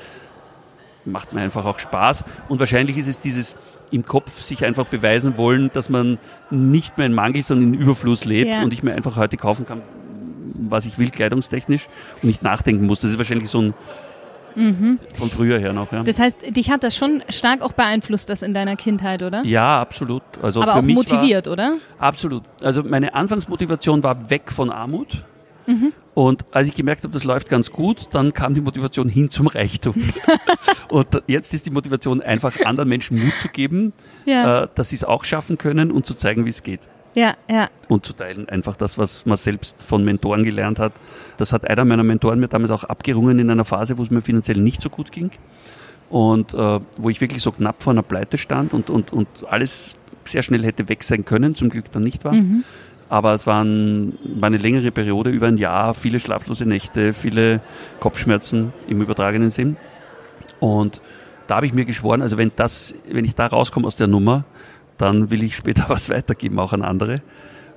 Macht 1.06 1.32
mir 1.32 1.40
einfach 1.40 1.64
auch 1.64 1.78
Spaß. 1.78 2.24
Und 2.48 2.58
wahrscheinlich 2.58 2.96
ist 2.98 3.06
es 3.06 3.20
dieses 3.20 3.56
im 3.90 4.04
Kopf 4.04 4.40
sich 4.40 4.64
einfach 4.64 4.86
beweisen 4.86 5.36
wollen, 5.36 5.70
dass 5.72 5.88
man 5.88 6.18
nicht 6.50 6.98
mehr 6.98 7.06
in 7.06 7.14
Mangel, 7.14 7.42
sondern 7.42 7.74
in 7.74 7.80
Überfluss 7.80 8.24
lebt 8.24 8.50
ja. 8.50 8.62
und 8.62 8.72
ich 8.72 8.82
mir 8.82 8.92
einfach 8.94 9.16
heute 9.16 9.36
kaufen 9.36 9.64
kann, 9.64 9.82
was 10.54 10.86
ich 10.86 10.98
will, 10.98 11.10
kleidungstechnisch 11.10 11.88
und 12.22 12.24
nicht 12.24 12.42
nachdenken 12.42 12.86
muss. 12.86 13.00
Das 13.00 13.12
ist 13.12 13.18
wahrscheinlich 13.18 13.48
so 13.48 13.60
ein 13.60 13.74
Mhm. 14.56 14.98
Von 15.12 15.30
früher 15.30 15.58
her 15.58 15.72
noch, 15.72 15.92
ja. 15.92 16.02
Das 16.02 16.18
heißt, 16.18 16.56
dich 16.56 16.70
hat 16.70 16.82
das 16.82 16.96
schon 16.96 17.22
stark 17.28 17.60
auch 17.60 17.72
beeinflusst, 17.72 18.30
das 18.30 18.42
in 18.42 18.54
deiner 18.54 18.74
Kindheit, 18.74 19.22
oder? 19.22 19.44
Ja, 19.44 19.80
absolut. 19.80 20.22
Also 20.42 20.62
Aber 20.62 20.72
für 20.72 20.78
auch 20.78 20.82
mich 20.82 20.96
motiviert, 20.96 21.46
war, 21.46 21.52
oder? 21.52 21.74
Absolut. 21.98 22.42
Also 22.62 22.82
meine 22.82 23.14
Anfangsmotivation 23.14 24.02
war 24.02 24.30
weg 24.30 24.50
von 24.50 24.70
Armut. 24.70 25.24
Mhm. 25.66 25.92
Und 26.14 26.44
als 26.50 26.66
ich 26.66 26.74
gemerkt 26.74 27.02
habe, 27.02 27.12
das 27.12 27.24
läuft 27.24 27.48
ganz 27.48 27.70
gut, 27.70 28.08
dann 28.12 28.32
kam 28.32 28.54
die 28.54 28.60
Motivation 28.60 29.08
hin 29.08 29.30
zum 29.30 29.48
Reichtum. 29.48 29.94
und 30.88 31.06
jetzt 31.26 31.52
ist 31.52 31.66
die 31.66 31.70
Motivation 31.70 32.22
einfach 32.22 32.58
anderen 32.64 32.88
Menschen 32.88 33.18
Mut 33.18 33.34
zu 33.38 33.48
geben, 33.48 33.92
ja. 34.24 34.62
äh, 34.62 34.68
dass 34.74 34.88
sie 34.90 34.96
es 34.96 35.04
auch 35.04 35.24
schaffen 35.24 35.58
können 35.58 35.90
und 35.90 36.06
zu 36.06 36.14
zeigen, 36.14 36.44
wie 36.46 36.50
es 36.50 36.62
geht. 36.62 36.80
Ja, 37.16 37.34
ja. 37.48 37.70
Und 37.88 38.04
zu 38.04 38.12
teilen 38.12 38.48
einfach 38.48 38.76
das, 38.76 38.98
was 38.98 39.24
man 39.24 39.38
selbst 39.38 39.82
von 39.82 40.04
Mentoren 40.04 40.42
gelernt 40.42 40.78
hat. 40.78 40.92
Das 41.38 41.54
hat 41.54 41.68
einer 41.68 41.86
meiner 41.86 42.02
Mentoren 42.02 42.38
mir 42.38 42.48
damals 42.48 42.70
auch 42.70 42.84
abgerungen 42.84 43.38
in 43.38 43.50
einer 43.50 43.64
Phase, 43.64 43.96
wo 43.96 44.02
es 44.02 44.10
mir 44.10 44.20
finanziell 44.20 44.58
nicht 44.58 44.82
so 44.82 44.90
gut 44.90 45.12
ging. 45.12 45.30
Und 46.10 46.52
äh, 46.52 46.80
wo 46.98 47.08
ich 47.08 47.20
wirklich 47.22 47.42
so 47.42 47.52
knapp 47.52 47.82
vor 47.82 47.94
einer 47.94 48.02
Pleite 48.02 48.36
stand 48.36 48.74
und, 48.74 48.90
und, 48.90 49.14
und 49.14 49.28
alles 49.48 49.96
sehr 50.24 50.42
schnell 50.42 50.62
hätte 50.62 50.88
weg 50.90 51.02
sein 51.02 51.24
können, 51.24 51.54
zum 51.54 51.70
Glück 51.70 51.90
dann 51.90 52.02
nicht 52.02 52.24
war. 52.24 52.34
Mhm. 52.34 52.64
Aber 53.08 53.34
es 53.34 53.46
waren, 53.46 54.18
war 54.24 54.48
eine 54.48 54.56
längere 54.56 54.90
Periode, 54.90 55.30
über 55.30 55.46
ein 55.46 55.58
Jahr, 55.58 55.94
viele 55.94 56.18
schlaflose 56.18 56.66
Nächte, 56.66 57.12
viele 57.12 57.60
Kopfschmerzen 58.00 58.72
im 58.88 59.00
übertragenen 59.00 59.50
Sinn. 59.50 59.76
Und 60.58 61.00
da 61.46 61.56
habe 61.56 61.66
ich 61.66 61.72
mir 61.72 61.84
geschworen, 61.84 62.22
also 62.22 62.36
wenn 62.36 62.50
das, 62.56 62.94
wenn 63.08 63.24
ich 63.24 63.34
da 63.34 63.46
rauskomme 63.46 63.86
aus 63.86 63.96
der 63.96 64.08
Nummer, 64.08 64.44
dann 64.98 65.30
will 65.30 65.42
ich 65.44 65.56
später 65.56 65.84
was 65.88 66.10
weitergeben, 66.10 66.58
auch 66.58 66.72
an 66.72 66.82
andere. 66.82 67.22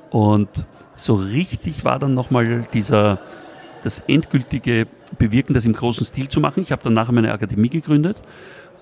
Und 0.09 0.65
so 0.95 1.13
richtig 1.13 1.85
war 1.85 1.99
dann 1.99 2.15
nochmal 2.15 2.67
dieser, 2.73 3.19
das 3.83 3.99
endgültige 3.99 4.87
Bewirken, 5.17 5.53
das 5.53 5.65
im 5.65 5.73
großen 5.73 6.05
Stil 6.05 6.27
zu 6.27 6.39
machen. 6.39 6.63
Ich 6.63 6.71
habe 6.71 6.83
dann 6.83 6.93
nachher 6.93 7.13
meine 7.13 7.31
Akademie 7.31 7.69
gegründet 7.69 8.21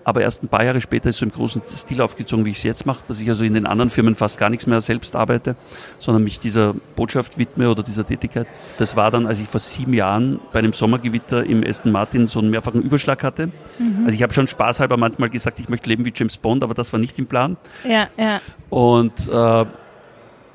aber 0.07 0.21
erst 0.21 0.41
ein 0.41 0.47
paar 0.47 0.63
Jahre 0.63 0.79
später 0.79 1.09
ist 1.09 1.17
so 1.17 1.25
im 1.25 1.33
großen 1.33 1.61
Stil 1.67 1.99
aufgezogen, 1.99 2.45
wie 2.45 2.51
ich 2.51 2.59
es 2.59 2.63
jetzt 2.63 2.85
mache, 2.85 3.03
dass 3.09 3.19
ich 3.19 3.27
also 3.27 3.43
in 3.43 3.53
den 3.53 3.65
anderen 3.65 3.89
Firmen 3.89 4.15
fast 4.15 4.39
gar 4.39 4.49
nichts 4.49 4.65
mehr 4.65 4.79
selbst 4.79 5.17
arbeite, 5.17 5.57
sondern 5.99 6.23
mich 6.23 6.39
dieser 6.39 6.75
Botschaft 6.95 7.37
widme 7.37 7.69
oder 7.69 7.83
dieser 7.83 8.05
Tätigkeit. 8.05 8.47
Das 8.77 8.95
war 8.95 9.11
dann, 9.11 9.27
als 9.27 9.39
ich 9.39 9.49
vor 9.49 9.59
sieben 9.59 9.91
Jahren 9.93 10.39
bei 10.53 10.59
einem 10.59 10.71
Sommergewitter 10.71 11.43
im 11.43 11.61
Aston 11.61 11.91
Martin 11.91 12.25
so 12.25 12.39
einen 12.39 12.51
mehrfachen 12.51 12.83
Überschlag 12.83 13.21
hatte. 13.21 13.47
Mhm. 13.79 14.05
Also 14.05 14.15
ich 14.15 14.23
habe 14.23 14.33
schon 14.33 14.47
spaßhalber 14.47 14.95
manchmal 14.95 15.29
gesagt, 15.29 15.59
ich 15.59 15.67
möchte 15.67 15.89
leben 15.89 16.05
wie 16.05 16.13
James 16.15 16.37
Bond, 16.37 16.63
aber 16.63 16.73
das 16.73 16.93
war 16.93 17.01
nicht 17.01 17.19
im 17.19 17.27
Plan. 17.27 17.57
Ja, 17.83 18.07
ja. 18.17 18.39
Und 18.69 19.27
äh, 19.27 19.31
da 19.31 19.67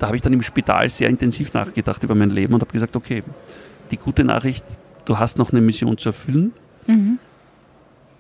habe 0.01 0.17
ich 0.17 0.23
dann 0.23 0.33
im 0.33 0.41
Spital 0.41 0.89
sehr 0.89 1.11
intensiv 1.11 1.53
nachgedacht 1.53 2.03
über 2.03 2.15
mein 2.15 2.31
Leben 2.31 2.55
und 2.55 2.63
habe 2.63 2.73
gesagt, 2.73 2.97
okay, 2.97 3.23
die 3.91 3.99
gute 3.99 4.25
Nachricht, 4.25 4.65
du 5.05 5.19
hast 5.19 5.37
noch 5.37 5.53
eine 5.53 5.61
Mission 5.61 5.99
zu 5.99 6.09
erfüllen, 6.09 6.53
mhm. 6.87 7.19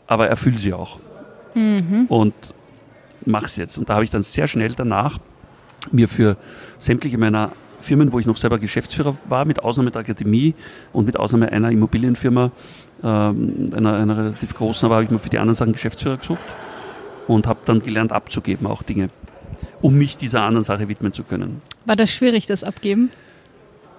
aber 0.06 0.28
erfüll 0.28 0.58
sie 0.58 0.74
auch. 0.74 1.00
Mhm. 1.54 2.06
Und 2.08 2.34
mach's 3.24 3.56
jetzt. 3.56 3.78
Und 3.78 3.88
da 3.88 3.94
habe 3.94 4.04
ich 4.04 4.10
dann 4.10 4.22
sehr 4.22 4.46
schnell 4.46 4.72
danach 4.74 5.18
mir 5.90 6.08
für 6.08 6.36
sämtliche 6.78 7.18
meiner 7.18 7.52
Firmen, 7.80 8.12
wo 8.12 8.18
ich 8.18 8.26
noch 8.26 8.36
selber 8.36 8.58
Geschäftsführer 8.58 9.16
war, 9.28 9.44
mit 9.44 9.62
Ausnahme 9.62 9.90
der 9.90 10.02
Akademie 10.02 10.54
und 10.92 11.04
mit 11.04 11.16
Ausnahme 11.18 11.50
einer 11.50 11.70
Immobilienfirma, 11.70 12.52
ähm, 13.02 13.70
einer, 13.74 13.94
einer 13.94 14.16
relativ 14.16 14.54
großen, 14.54 14.86
aber 14.86 14.96
habe 14.96 15.04
ich 15.04 15.10
mir 15.10 15.18
für 15.18 15.30
die 15.30 15.38
anderen 15.38 15.56
Sachen 15.56 15.72
Geschäftsführer 15.72 16.16
gesucht 16.16 16.54
und 17.26 17.46
habe 17.46 17.60
dann 17.64 17.82
gelernt 17.82 18.12
abzugeben 18.12 18.66
auch 18.66 18.82
Dinge, 18.82 19.10
um 19.80 19.98
mich 19.98 20.16
dieser 20.16 20.42
anderen 20.42 20.64
Sache 20.64 20.88
widmen 20.88 21.12
zu 21.12 21.24
können. 21.24 21.60
War 21.84 21.96
das 21.96 22.10
schwierig, 22.10 22.46
das 22.46 22.62
Abgeben? 22.62 23.10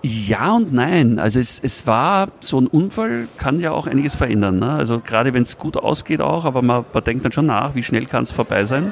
Ja 0.06 0.52
und 0.56 0.74
nein. 0.74 1.18
Also 1.18 1.40
es, 1.40 1.60
es 1.64 1.88
war, 1.88 2.28
so 2.42 2.60
ein 2.60 2.68
Unfall 2.68 3.30
kann 3.38 3.62
ja 3.62 3.72
auch 3.72 3.88
einiges 3.88 4.16
verändern. 4.16 4.60
Ne? 4.60 4.70
Also 4.70 5.00
gerade 5.00 5.34
wenn 5.34 5.44
es 5.44 5.58
gut 5.58 5.78
ausgeht 5.78 6.20
auch, 6.20 6.44
aber 6.44 6.62
man, 6.62 6.84
man 6.94 7.04
denkt 7.06 7.24
dann 7.24 7.32
schon 7.32 7.46
nach, 7.46 7.74
wie 7.74 7.84
schnell 7.84 8.06
kann 8.06 8.24
es 8.24 8.34
vorbei 8.34 8.66
sein. 8.66 8.92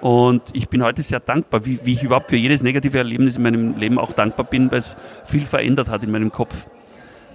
Und 0.00 0.40
ich 0.54 0.70
bin 0.70 0.82
heute 0.82 1.02
sehr 1.02 1.20
dankbar, 1.20 1.66
wie, 1.66 1.78
wie 1.84 1.92
ich 1.92 2.02
überhaupt 2.02 2.30
für 2.30 2.36
jedes 2.36 2.62
negative 2.62 2.96
Erlebnis 2.96 3.36
in 3.36 3.42
meinem 3.42 3.76
Leben 3.76 3.98
auch 3.98 4.12
dankbar 4.12 4.46
bin, 4.46 4.70
weil 4.70 4.78
es 4.78 4.96
viel 5.26 5.44
verändert 5.44 5.90
hat 5.90 6.02
in 6.02 6.10
meinem 6.10 6.32
Kopf. 6.32 6.70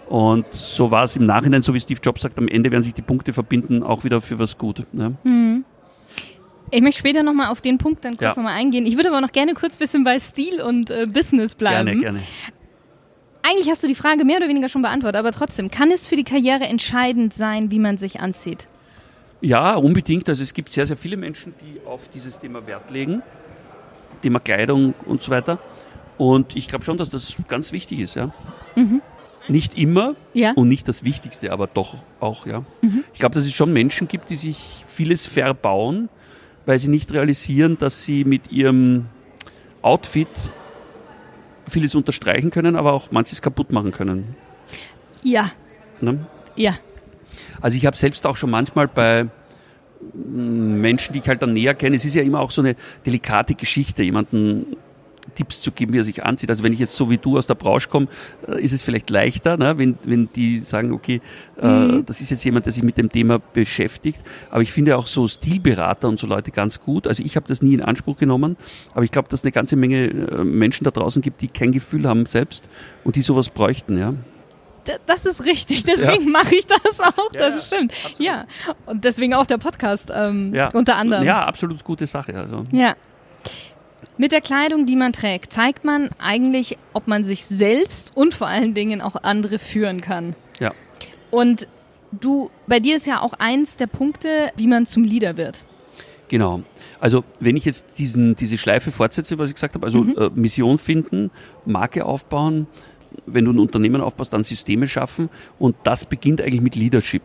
Und 0.09 0.51
so 0.51 0.89
war 0.89 1.03
es 1.03 1.15
im 1.15 1.25
Nachhinein, 1.25 1.61
so 1.61 1.75
wie 1.75 1.79
Steve 1.79 1.99
Jobs 2.01 2.21
sagt, 2.21 2.39
am 2.39 2.47
Ende 2.47 2.71
werden 2.71 2.83
sich 2.83 2.95
die 2.95 3.03
Punkte 3.03 3.33
verbinden, 3.33 3.83
auch 3.83 4.03
wieder 4.03 4.19
für 4.19 4.39
was 4.39 4.57
gut. 4.57 4.83
Ne? 4.93 5.15
Mhm. 5.23 5.63
Ich 6.71 6.81
möchte 6.81 6.99
später 6.99 7.21
nochmal 7.21 7.51
auf 7.51 7.61
den 7.61 7.77
Punkt 7.77 8.03
dann 8.03 8.17
kurz 8.17 8.35
ja. 8.35 8.41
nochmal 8.41 8.59
eingehen. 8.59 8.87
Ich 8.87 8.95
würde 8.95 9.09
aber 9.09 9.21
noch 9.21 9.31
gerne 9.31 9.53
kurz 9.53 9.75
ein 9.75 9.79
bisschen 9.79 10.03
bei 10.03 10.19
Stil 10.19 10.61
und 10.61 10.89
äh, 10.89 11.05
Business 11.07 11.53
bleiben. 11.53 11.85
Gerne, 11.85 12.01
gerne. 12.01 12.19
Eigentlich 13.47 13.69
hast 13.69 13.83
du 13.83 13.87
die 13.87 13.95
Frage 13.95 14.25
mehr 14.25 14.37
oder 14.37 14.47
weniger 14.47 14.69
schon 14.69 14.81
beantwortet, 14.81 15.17
aber 15.19 15.31
trotzdem, 15.31 15.69
kann 15.69 15.91
es 15.91 16.07
für 16.07 16.15
die 16.15 16.23
Karriere 16.23 16.63
entscheidend 16.63 17.31
sein, 17.31 17.69
wie 17.69 17.77
man 17.77 17.97
sich 17.97 18.19
anzieht? 18.19 18.67
Ja, 19.39 19.75
unbedingt. 19.75 20.27
Also 20.29 20.41
es 20.41 20.55
gibt 20.55 20.71
sehr, 20.71 20.87
sehr 20.87 20.97
viele 20.97 21.15
Menschen, 21.15 21.53
die 21.61 21.85
auf 21.85 22.07
dieses 22.09 22.39
Thema 22.39 22.65
Wert 22.65 22.89
legen, 22.89 23.21
Thema 24.23 24.39
Kleidung 24.39 24.95
und 25.05 25.21
so 25.21 25.29
weiter. 25.29 25.59
Und 26.17 26.55
ich 26.55 26.67
glaube 26.67 26.85
schon, 26.85 26.97
dass 26.97 27.09
das 27.09 27.35
ganz 27.47 27.71
wichtig 27.71 27.99
ist, 27.99 28.15
ja. 28.15 28.33
Mhm. 28.75 29.01
Nicht 29.47 29.77
immer 29.77 30.15
ja. 30.33 30.53
und 30.53 30.67
nicht 30.67 30.87
das 30.87 31.03
Wichtigste, 31.03 31.51
aber 31.51 31.67
doch 31.67 31.97
auch, 32.19 32.47
ja. 32.47 32.61
Mhm. 32.81 33.03
Ich 33.13 33.19
glaube, 33.19 33.35
dass 33.35 33.45
es 33.45 33.53
schon 33.53 33.71
Menschen 33.71 34.07
gibt, 34.07 34.31
die 34.31 34.37
sich 34.37 34.83
vieles 34.87 35.27
verbauen, 35.27 36.09
weil 36.65 36.79
sie 36.79 36.87
nicht 36.87 37.13
realisieren, 37.13 37.77
dass 37.77 38.05
sie 38.05 38.25
mit 38.25 38.51
ihrem 38.51 39.05
Outfit 39.83 40.29
vieles 41.67 41.95
unterstreichen 41.95 42.49
können, 42.49 42.75
aber 42.75 42.93
auch 42.93 43.11
manches 43.11 43.41
kaputt 43.41 43.71
machen 43.71 43.91
können. 43.91 44.35
Ja. 45.23 45.51
Ne? 46.01 46.25
Ja. 46.55 46.75
Also 47.61 47.77
ich 47.77 47.85
habe 47.85 47.97
selbst 47.97 48.25
auch 48.25 48.37
schon 48.37 48.49
manchmal 48.49 48.87
bei 48.87 49.27
Menschen, 50.13 51.13
die 51.13 51.19
ich 51.19 51.27
halt 51.27 51.41
dann 51.41 51.53
näher 51.53 51.73
kenne, 51.73 51.95
es 51.95 52.05
ist 52.05 52.13
ja 52.13 52.21
immer 52.21 52.39
auch 52.39 52.51
so 52.51 52.61
eine 52.61 52.75
delikate 53.05 53.55
Geschichte, 53.55 54.03
jemanden 54.03 54.77
Tipps 55.33 55.61
zu 55.61 55.71
geben, 55.71 55.93
wie 55.93 55.99
er 55.99 56.03
sich 56.03 56.23
anzieht. 56.23 56.49
Also 56.49 56.63
wenn 56.63 56.73
ich 56.73 56.79
jetzt 56.79 56.95
so 56.95 57.09
wie 57.09 57.17
du 57.17 57.37
aus 57.37 57.47
der 57.47 57.55
Branche 57.55 57.89
komme, 57.89 58.07
äh, 58.47 58.61
ist 58.61 58.73
es 58.73 58.83
vielleicht 58.83 59.09
leichter, 59.09 59.57
ne? 59.57 59.77
wenn, 59.77 59.97
wenn 60.03 60.29
die 60.35 60.59
sagen, 60.59 60.91
okay, 60.91 61.21
äh, 61.61 61.67
mhm. 61.67 62.05
das 62.05 62.21
ist 62.21 62.29
jetzt 62.29 62.43
jemand, 62.43 62.65
der 62.65 62.73
sich 62.73 62.83
mit 62.83 62.97
dem 62.97 63.11
Thema 63.11 63.39
beschäftigt. 63.39 64.19
Aber 64.51 64.61
ich 64.61 64.71
finde 64.71 64.97
auch 64.97 65.07
so 65.07 65.27
Stilberater 65.27 66.07
und 66.07 66.19
so 66.19 66.27
Leute 66.27 66.51
ganz 66.51 66.81
gut. 66.81 67.07
Also 67.07 67.23
ich 67.23 67.35
habe 67.35 67.47
das 67.47 67.61
nie 67.61 67.73
in 67.73 67.81
Anspruch 67.81 68.17
genommen, 68.17 68.57
aber 68.93 69.03
ich 69.03 69.11
glaube, 69.11 69.29
dass 69.29 69.41
es 69.41 69.45
eine 69.45 69.51
ganze 69.51 69.75
Menge 69.75 70.05
äh, 70.05 70.43
Menschen 70.43 70.83
da 70.83 70.91
draußen 70.91 71.21
gibt, 71.21 71.41
die 71.41 71.47
kein 71.47 71.71
Gefühl 71.71 72.07
haben 72.07 72.25
selbst 72.25 72.69
und 73.03 73.15
die 73.15 73.21
sowas 73.21 73.49
bräuchten, 73.49 73.97
ja. 73.97 74.13
Das 75.07 75.25
ist 75.25 75.43
richtig, 75.45 75.83
deswegen 75.85 76.25
ja. 76.25 76.29
mache 76.29 76.55
ich 76.55 76.67
das 76.67 76.99
auch, 76.99 77.33
ja, 77.33 77.39
das 77.39 77.67
stimmt. 77.67 77.91
Absolut. 77.93 78.19
Ja, 78.19 78.45
und 78.85 79.03
deswegen 79.03 79.33
auch 79.33 79.47
der 79.47 79.57
Podcast 79.57 80.11
ähm, 80.13 80.53
ja. 80.53 80.69
unter 80.73 80.97
anderem. 80.97 81.23
Ja, 81.23 81.45
absolut 81.45 81.83
gute 81.83 82.05
Sache. 82.05 82.35
Also. 82.35 82.65
Ja. 82.71 82.95
Mit 84.17 84.31
der 84.31 84.41
Kleidung, 84.41 84.85
die 84.85 84.95
man 84.95 85.11
trägt, 85.11 85.51
zeigt 85.51 85.83
man 85.83 86.09
eigentlich, 86.19 86.77
ob 86.93 87.07
man 87.07 87.23
sich 87.23 87.45
selbst 87.45 88.11
und 88.15 88.33
vor 88.33 88.47
allen 88.47 88.73
Dingen 88.73 89.01
auch 89.01 89.15
andere 89.23 89.59
führen 89.59 89.99
kann. 89.99 90.35
Ja. 90.59 90.73
Und 91.31 91.67
du, 92.11 92.49
bei 92.67 92.79
dir 92.79 92.95
ist 92.95 93.07
ja 93.07 93.21
auch 93.21 93.33
eins 93.33 93.75
der 93.75 93.87
Punkte, 93.87 94.51
wie 94.55 94.67
man 94.67 94.85
zum 94.85 95.03
Leader 95.03 95.35
wird. 95.35 95.65
Genau. 96.29 96.61
Also 96.99 97.23
wenn 97.39 97.57
ich 97.57 97.65
jetzt 97.65 97.99
diesen, 97.99 98.35
diese 98.35 98.57
Schleife 98.57 98.91
fortsetze, 98.91 99.37
was 99.37 99.49
ich 99.49 99.55
gesagt 99.55 99.75
habe, 99.75 99.85
also 99.85 99.99
mhm. 99.99 100.15
äh, 100.17 100.29
Mission 100.33 100.77
finden, 100.77 101.29
Marke 101.65 102.05
aufbauen, 102.05 102.67
wenn 103.25 103.45
du 103.45 103.51
ein 103.51 103.59
Unternehmen 103.59 104.01
aufbaust, 104.01 104.33
dann 104.33 104.43
Systeme 104.43 104.87
schaffen 104.87 105.29
und 105.59 105.75
das 105.83 106.05
beginnt 106.05 106.41
eigentlich 106.41 106.61
mit 106.61 106.75
Leadership. 106.75 107.23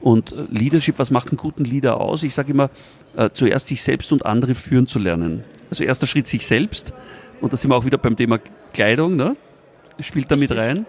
Und 0.00 0.32
äh, 0.32 0.46
Leadership, 0.50 0.98
was 0.98 1.10
macht 1.10 1.28
einen 1.28 1.36
guten 1.36 1.64
Leader 1.64 2.00
aus? 2.00 2.22
Ich 2.22 2.34
sage 2.34 2.52
immer, 2.52 2.70
äh, 3.16 3.30
zuerst 3.32 3.66
sich 3.66 3.82
selbst 3.82 4.12
und 4.12 4.24
andere 4.26 4.54
führen 4.54 4.86
zu 4.86 4.98
lernen. 4.98 5.44
Also 5.68 5.84
erster 5.84 6.06
Schritt 6.06 6.26
sich 6.26 6.46
selbst. 6.46 6.92
Und 7.40 7.52
da 7.52 7.56
sind 7.56 7.70
wir 7.70 7.76
auch 7.76 7.84
wieder 7.84 7.98
beim 7.98 8.16
Thema 8.16 8.38
Kleidung, 8.72 9.16
ne? 9.16 9.36
spielt 9.98 10.30
da 10.30 10.36
mit 10.36 10.50
rein. 10.52 10.86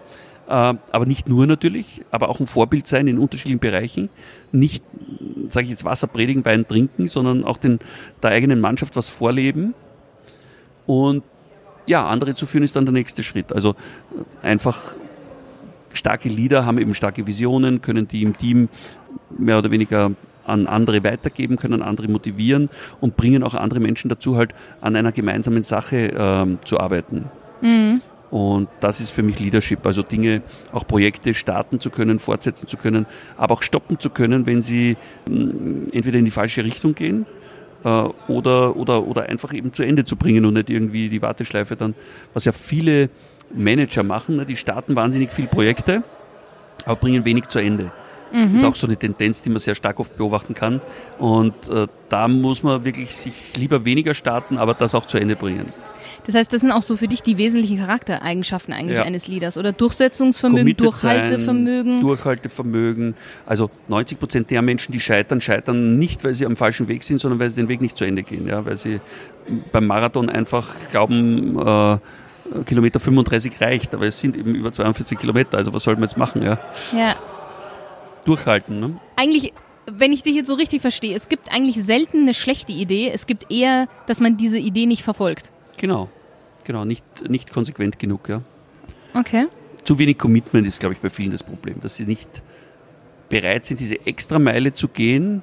Äh, 0.48 0.74
aber 0.90 1.06
nicht 1.06 1.28
nur 1.28 1.46
natürlich, 1.46 2.02
aber 2.10 2.28
auch 2.28 2.40
ein 2.40 2.46
Vorbild 2.46 2.86
sein 2.86 3.06
in 3.06 3.18
unterschiedlichen 3.18 3.60
Bereichen. 3.60 4.08
Nicht, 4.50 4.84
sage 5.50 5.64
ich 5.64 5.70
jetzt, 5.70 5.84
Wasser 5.84 6.06
predigen, 6.06 6.44
Wein 6.44 6.66
trinken, 6.66 7.08
sondern 7.08 7.44
auch 7.44 7.58
den, 7.58 7.78
der 8.22 8.30
eigenen 8.30 8.60
Mannschaft 8.60 8.96
was 8.96 9.08
vorleben. 9.08 9.74
Und 10.86 11.22
ja, 11.86 12.06
andere 12.06 12.34
zu 12.34 12.46
führen 12.46 12.64
ist 12.64 12.76
dann 12.76 12.86
der 12.86 12.92
nächste 12.92 13.22
Schritt. 13.22 13.52
Also 13.52 13.70
äh, 13.70 14.46
einfach 14.46 14.96
starke 15.94 16.28
Leader 16.28 16.66
haben 16.66 16.78
eben 16.78 16.94
starke 16.94 17.26
Visionen, 17.26 17.80
können 17.80 18.08
die 18.08 18.22
im 18.22 18.36
Team 18.36 18.68
mehr 19.36 19.58
oder 19.58 19.70
weniger 19.70 20.12
an 20.44 20.66
andere 20.66 21.04
weitergeben, 21.04 21.56
können 21.56 21.82
andere 21.82 22.08
motivieren 22.08 22.68
und 23.00 23.16
bringen 23.16 23.42
auch 23.42 23.54
andere 23.54 23.80
Menschen 23.80 24.08
dazu, 24.08 24.36
halt 24.36 24.54
an 24.80 24.96
einer 24.96 25.12
gemeinsamen 25.12 25.62
Sache 25.62 26.12
ähm, 26.16 26.58
zu 26.64 26.80
arbeiten. 26.80 27.30
Mhm. 27.60 28.00
Und 28.30 28.68
das 28.80 29.00
ist 29.00 29.10
für 29.10 29.22
mich 29.22 29.38
Leadership, 29.38 29.86
also 29.86 30.02
Dinge, 30.02 30.40
auch 30.72 30.86
Projekte 30.86 31.34
starten 31.34 31.80
zu 31.80 31.90
können, 31.90 32.18
fortsetzen 32.18 32.66
zu 32.66 32.78
können, 32.78 33.04
aber 33.36 33.54
auch 33.54 33.62
stoppen 33.62 34.00
zu 34.00 34.08
können, 34.08 34.46
wenn 34.46 34.62
sie 34.62 34.96
mh, 35.28 35.36
mm, 35.36 35.88
entweder 35.92 36.18
in 36.18 36.24
die 36.24 36.30
falsche 36.30 36.64
Richtung 36.64 36.94
gehen 36.94 37.26
äh, 37.84 37.88
oder, 38.28 38.74
oder, 38.76 39.06
oder 39.06 39.28
einfach 39.28 39.52
eben 39.52 39.74
zu 39.74 39.82
Ende 39.82 40.06
zu 40.06 40.16
bringen 40.16 40.46
und 40.46 40.54
nicht 40.54 40.70
irgendwie 40.70 41.10
die 41.10 41.20
Warteschleife 41.20 41.76
dann, 41.76 41.94
was 42.32 42.46
ja 42.46 42.52
viele 42.52 43.10
Manager 43.54 44.02
machen, 44.02 44.36
ne, 44.36 44.46
die 44.46 44.56
starten 44.56 44.96
wahnsinnig 44.96 45.30
viele 45.30 45.48
Projekte, 45.48 46.02
aber 46.84 46.96
bringen 46.96 47.24
wenig 47.24 47.48
zu 47.48 47.58
Ende. 47.58 47.92
Mhm. 48.32 48.52
Das 48.54 48.62
ist 48.62 48.64
auch 48.64 48.74
so 48.74 48.86
eine 48.86 48.96
Tendenz, 48.96 49.42
die 49.42 49.50
man 49.50 49.58
sehr 49.58 49.74
stark 49.74 50.00
oft 50.00 50.16
beobachten 50.16 50.54
kann. 50.54 50.80
Und 51.18 51.68
äh, 51.68 51.86
da 52.08 52.28
muss 52.28 52.62
man 52.62 52.84
wirklich 52.84 53.14
sich 53.14 53.56
lieber 53.56 53.84
weniger 53.84 54.14
starten, 54.14 54.56
aber 54.56 54.74
das 54.74 54.94
auch 54.94 55.06
zu 55.06 55.18
Ende 55.18 55.36
bringen. 55.36 55.72
Das 56.24 56.34
heißt, 56.34 56.52
das 56.52 56.60
sind 56.60 56.70
auch 56.70 56.82
so 56.82 56.96
für 56.96 57.08
dich 57.08 57.22
die 57.22 57.36
wesentlichen 57.36 57.78
Charaktereigenschaften 57.78 58.72
eigentlich 58.72 58.98
ja. 58.98 59.02
eines 59.02 59.26
Leaders 59.26 59.58
oder 59.58 59.72
Durchsetzungsvermögen, 59.72 60.62
Committed 60.62 60.86
Durchhaltevermögen. 60.86 61.92
Sein, 61.94 62.00
Durchhaltevermögen. 62.00 63.14
Also 63.44 63.70
90 63.88 64.18
Prozent 64.18 64.50
der 64.50 64.62
Menschen, 64.62 64.92
die 64.92 65.00
scheitern, 65.00 65.40
scheitern 65.40 65.98
nicht, 65.98 66.22
weil 66.24 66.34
sie 66.34 66.46
am 66.46 66.56
falschen 66.56 66.88
Weg 66.88 67.02
sind, 67.02 67.18
sondern 67.18 67.40
weil 67.40 67.50
sie 67.50 67.56
den 67.56 67.68
Weg 67.68 67.80
nicht 67.80 67.96
zu 67.96 68.04
Ende 68.04 68.22
gehen. 68.22 68.46
Ja, 68.46 68.64
weil 68.64 68.76
sie 68.76 69.00
beim 69.72 69.86
Marathon 69.86 70.28
einfach 70.28 70.68
glauben, 70.90 71.58
äh, 71.58 71.98
Kilometer 72.64 73.00
35 73.00 73.60
reicht, 73.60 73.94
aber 73.94 74.06
es 74.06 74.20
sind 74.20 74.36
eben 74.36 74.54
über 74.54 74.72
42 74.72 75.18
Kilometer. 75.18 75.58
Also 75.58 75.72
was 75.72 75.82
soll 75.82 75.94
man 75.94 76.04
jetzt 76.04 76.16
machen? 76.16 76.42
Ja. 76.42 76.58
ja 76.96 77.16
durchhalten. 78.24 78.80
Ne? 78.80 79.00
Eigentlich, 79.16 79.52
wenn 79.86 80.12
ich 80.12 80.22
dich 80.22 80.34
jetzt 80.34 80.48
so 80.48 80.54
richtig 80.54 80.80
verstehe, 80.80 81.14
es 81.14 81.28
gibt 81.28 81.52
eigentlich 81.52 81.82
selten 81.82 82.22
eine 82.22 82.34
schlechte 82.34 82.72
Idee. 82.72 83.10
Es 83.10 83.26
gibt 83.26 83.50
eher, 83.50 83.88
dass 84.06 84.20
man 84.20 84.36
diese 84.36 84.58
Idee 84.58 84.86
nicht 84.86 85.02
verfolgt. 85.02 85.50
Genau, 85.76 86.08
genau, 86.64 86.84
nicht, 86.84 87.04
nicht 87.28 87.52
konsequent 87.52 87.98
genug, 87.98 88.28
ja. 88.28 88.42
Okay. 89.14 89.46
Zu 89.84 89.98
wenig 89.98 90.18
Commitment 90.18 90.66
ist, 90.66 90.80
glaube 90.80 90.94
ich, 90.94 91.00
bei 91.00 91.10
vielen 91.10 91.32
das 91.32 91.42
Problem, 91.42 91.80
dass 91.80 91.96
sie 91.96 92.04
nicht 92.04 92.42
bereit 93.28 93.66
sind, 93.66 93.80
diese 93.80 94.06
Extrameile 94.06 94.72
zu 94.72 94.88
gehen, 94.88 95.42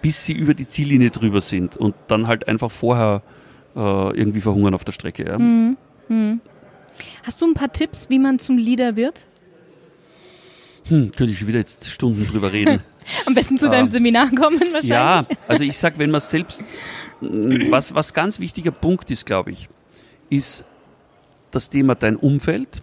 bis 0.00 0.24
sie 0.24 0.32
über 0.32 0.54
die 0.54 0.68
Ziellinie 0.68 1.10
drüber 1.10 1.40
sind 1.40 1.76
und 1.76 1.94
dann 2.06 2.26
halt 2.26 2.48
einfach 2.48 2.70
vorher 2.70 3.22
äh, 3.76 3.80
irgendwie 3.80 4.40
verhungern 4.40 4.74
auf 4.74 4.84
der 4.84 4.92
Strecke. 4.92 5.26
Ja. 5.26 5.38
Mhm. 5.38 5.76
Mhm. 6.10 6.40
Hast 7.22 7.40
du 7.40 7.46
ein 7.46 7.54
paar 7.54 7.72
Tipps, 7.72 8.10
wie 8.10 8.18
man 8.18 8.38
zum 8.38 8.58
Leader 8.58 8.96
wird? 8.96 9.22
Hm, 10.88 11.12
könnte 11.12 11.32
ich 11.32 11.46
wieder 11.46 11.58
jetzt 11.58 11.86
Stunden 11.86 12.26
drüber 12.26 12.52
reden. 12.52 12.82
Am 13.26 13.34
besten 13.34 13.58
zu 13.58 13.68
deinem 13.70 13.86
ähm, 13.86 13.88
Seminar 13.88 14.30
kommen 14.30 14.60
wahrscheinlich. 14.60 14.88
Ja, 14.88 15.24
also 15.48 15.64
ich 15.64 15.78
sag, 15.78 15.98
wenn 15.98 16.10
man 16.10 16.20
selbst, 16.20 16.62
was, 17.20 17.94
was 17.94 18.12
ganz 18.12 18.40
wichtiger 18.40 18.70
Punkt 18.70 19.10
ist, 19.10 19.24
glaube 19.24 19.52
ich, 19.52 19.68
ist 20.28 20.64
das 21.50 21.70
Thema 21.70 21.94
dein 21.94 22.16
Umfeld. 22.16 22.82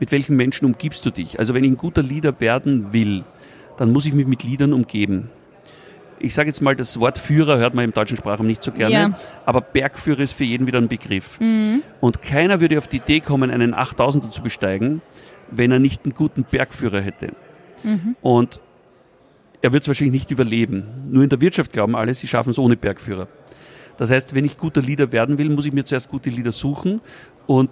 Mit 0.00 0.12
welchen 0.12 0.36
Menschen 0.36 0.64
umgibst 0.64 1.04
du 1.06 1.10
dich? 1.10 1.38
Also 1.38 1.54
wenn 1.54 1.64
ich 1.64 1.70
ein 1.70 1.76
guter 1.76 2.02
Leader 2.02 2.40
werden 2.40 2.92
will, 2.92 3.24
dann 3.78 3.92
muss 3.92 4.06
ich 4.06 4.12
mich 4.12 4.26
mit 4.26 4.44
Leadern 4.44 4.72
umgeben. 4.72 5.30
Ich 6.20 6.34
sage 6.34 6.48
jetzt 6.48 6.60
mal, 6.60 6.74
das 6.74 6.98
Wort 7.00 7.18
Führer 7.18 7.58
hört 7.58 7.74
man 7.74 7.84
im 7.84 7.92
deutschen 7.92 8.16
Sprachraum 8.16 8.46
nicht 8.46 8.62
so 8.62 8.72
gerne, 8.72 8.94
ja. 8.94 9.18
aber 9.46 9.60
Bergführer 9.60 10.20
ist 10.20 10.32
für 10.32 10.44
jeden 10.44 10.66
wieder 10.66 10.78
ein 10.78 10.88
Begriff. 10.88 11.38
Mhm. 11.40 11.82
Und 12.00 12.22
keiner 12.22 12.60
würde 12.60 12.78
auf 12.78 12.88
die 12.88 12.96
Idee 12.96 13.20
kommen, 13.20 13.50
einen 13.50 13.74
8000er 13.74 14.30
zu 14.30 14.42
besteigen, 14.42 15.00
wenn 15.50 15.70
er 15.70 15.78
nicht 15.78 16.04
einen 16.04 16.14
guten 16.14 16.44
Bergführer 16.44 17.00
hätte. 17.00 17.32
Mhm. 17.84 18.16
Und 18.20 18.60
er 19.62 19.72
wird 19.72 19.84
es 19.84 19.88
wahrscheinlich 19.88 20.12
nicht 20.12 20.30
überleben. 20.30 20.84
Nur 21.10 21.22
in 21.22 21.28
der 21.28 21.40
Wirtschaft 21.40 21.72
glauben 21.72 21.96
alle, 21.96 22.14
sie 22.14 22.26
schaffen 22.26 22.50
es 22.50 22.58
ohne 22.58 22.76
Bergführer. 22.76 23.28
Das 23.96 24.10
heißt, 24.10 24.34
wenn 24.34 24.44
ich 24.44 24.56
guter 24.56 24.80
Leader 24.80 25.10
werden 25.12 25.38
will, 25.38 25.50
muss 25.50 25.66
ich 25.66 25.72
mir 25.72 25.84
zuerst 25.84 26.08
gute 26.08 26.30
Leader 26.30 26.52
suchen 26.52 27.00
und 27.46 27.70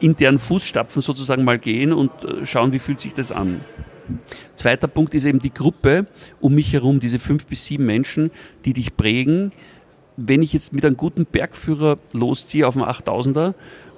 in 0.00 0.16
deren 0.16 0.38
Fußstapfen 0.38 1.02
sozusagen 1.02 1.44
mal 1.44 1.58
gehen 1.58 1.92
und 1.92 2.10
äh, 2.24 2.46
schauen, 2.46 2.72
wie 2.72 2.78
fühlt 2.78 3.00
sich 3.00 3.12
das 3.12 3.32
an. 3.32 3.60
Zweiter 4.54 4.88
Punkt 4.88 5.14
ist 5.14 5.24
eben 5.24 5.38
die 5.38 5.52
Gruppe 5.52 6.06
um 6.40 6.54
mich 6.54 6.72
herum, 6.72 7.00
diese 7.00 7.18
fünf 7.18 7.46
bis 7.46 7.64
sieben 7.64 7.86
Menschen, 7.86 8.30
die 8.64 8.72
dich 8.72 8.96
prägen. 8.96 9.52
Wenn 10.16 10.42
ich 10.42 10.52
jetzt 10.52 10.72
mit 10.72 10.84
einem 10.84 10.96
guten 10.96 11.26
Bergführer 11.26 11.98
losziehe 12.12 12.66
auf 12.66 12.74
dem 12.74 12.82
8000er 12.82 13.54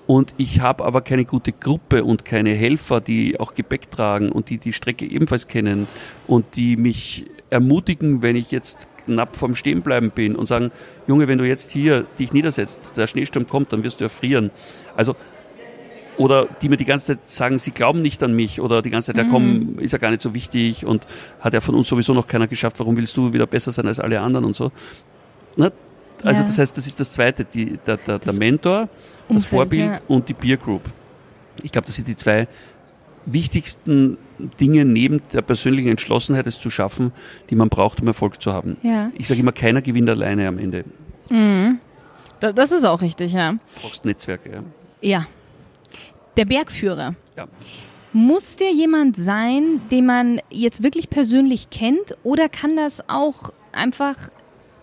und 0.07 0.35
ich 0.39 0.61
habe 0.61 0.85
aber 0.85 1.03
keine 1.03 1.25
gute 1.25 1.53
Gruppe 1.53 2.05
und 2.05 2.25
keine 2.25 2.51
Helfer, 2.51 3.01
die 3.01 3.39
auch 3.39 3.55
Gepäck 3.55 3.91
tragen 3.91 4.31
und 4.31 4.51
die 4.51 4.59
die 4.59 4.73
Strecke 4.73 5.07
ebenfalls 5.07 5.47
kennen 5.47 5.87
und 6.27 6.57
die 6.57 6.77
mich 6.77 7.27
ermutigen, 7.49 8.23
wenn 8.23 8.37
ich 8.37 8.51
jetzt 8.51 8.89
knapp 9.05 9.37
vorm 9.37 9.55
Stehenbleiben 9.55 10.11
bin 10.11 10.37
und 10.37 10.47
sagen, 10.47 10.73
Junge, 11.07 11.29
wenn 11.29 11.39
du 11.39 11.47
jetzt 11.47 11.71
hier 11.73 12.07
dich 12.19 12.33
niedersetzt, 12.33 12.97
der 12.97 13.07
Schneesturm 13.07 13.47
kommt, 13.47 13.73
dann 13.73 13.83
wirst 13.83 14.01
du 14.01 14.05
erfrieren. 14.05 14.51
Also 14.97 15.17
oder 16.21 16.47
die 16.61 16.69
mir 16.69 16.77
die 16.77 16.85
ganze 16.85 17.07
Zeit 17.07 17.31
sagen, 17.31 17.59
sie 17.59 17.71
glauben 17.71 18.03
nicht 18.03 18.23
an 18.23 18.35
mich 18.35 18.61
oder 18.61 18.83
die 18.83 18.91
ganze 18.91 19.07
Zeit, 19.07 19.17
ja 19.17 19.31
komm, 19.31 19.55
mhm. 19.55 19.79
ist 19.79 19.93
ja 19.93 19.99
gar 19.99 20.11
nicht 20.11 20.21
so 20.21 20.35
wichtig 20.35 20.85
und 20.85 21.07
hat 21.41 21.55
ja 21.55 21.63
von 21.63 21.75
uns 21.75 21.89
sowieso 21.89 22.13
noch 22.13 22.27
keiner 22.27 22.47
geschafft, 22.47 22.79
warum 22.79 22.95
willst 22.99 23.17
du 23.17 23.33
wieder 23.33 23.47
besser 23.47 23.73
sein 23.73 23.87
als 23.87 24.01
alle 24.01 24.21
anderen 24.21 24.45
und 24.45 24.55
so. 24.55 24.71
Ne? 25.57 25.73
Also 26.23 26.43
ja. 26.43 26.47
das 26.47 26.59
heißt, 26.59 26.77
das 26.77 26.87
ist 26.87 27.01
das 27.01 27.13
Zweite, 27.13 27.47
die, 27.47 27.79
der, 27.87 27.97
der, 27.97 28.19
der 28.19 28.35
Mentor, 28.35 28.91
das 28.91 28.91
Umfeld, 29.29 29.47
Vorbild 29.47 29.93
ja. 29.93 30.01
und 30.09 30.29
die 30.29 30.35
Peer 30.35 30.59
Group. 30.59 30.83
Ich 31.63 31.73
glaube, 31.73 31.87
das 31.87 31.97
sind 31.97 32.07
die 32.07 32.17
zwei 32.17 32.49
wichtigsten 33.25 34.19
Dinge 34.61 34.85
neben 34.85 35.23
der 35.33 35.41
persönlichen 35.41 35.89
Entschlossenheit, 35.89 36.47
es 36.47 36.59
zu 36.59 36.69
schaffen, 36.69 37.13
die 37.49 37.55
man 37.55 37.71
braucht, 37.71 38.03
um 38.03 38.07
Erfolg 38.09 38.43
zu 38.43 38.53
haben. 38.53 38.77
Ja. 38.83 39.11
Ich 39.17 39.27
sage 39.27 39.41
immer, 39.41 39.53
keiner 39.53 39.81
gewinnt 39.81 40.11
alleine 40.11 40.49
am 40.49 40.59
Ende. 40.59 40.85
Mhm. 41.31 41.79
Das 42.41 42.73
ist 42.73 42.85
auch 42.85 43.01
richtig, 43.01 43.33
ja. 43.33 43.53
Du 43.53 43.59
brauchst 43.81 44.05
Netzwerke, 44.05 44.51
ja. 44.53 44.63
Ja. 45.01 45.27
Der 46.41 46.47
Bergführer. 46.47 47.17
Ja. 47.37 47.49
Muss 48.15 48.57
der 48.57 48.73
jemand 48.73 49.15
sein, 49.15 49.83
den 49.91 50.07
man 50.07 50.41
jetzt 50.49 50.83
wirklich 50.83 51.11
persönlich 51.11 51.69
kennt, 51.69 52.17
oder 52.23 52.49
kann 52.49 52.77
das 52.77 53.05
auch 53.11 53.53
einfach 53.73 54.17